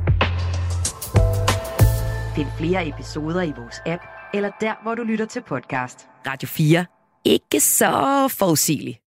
[2.37, 4.03] Find flere episoder i vores app,
[4.35, 6.09] eller der, hvor du lytter til podcast.
[6.27, 6.87] Radio 4.
[7.25, 7.93] Ikke så
[8.39, 9.04] forudsigeligt.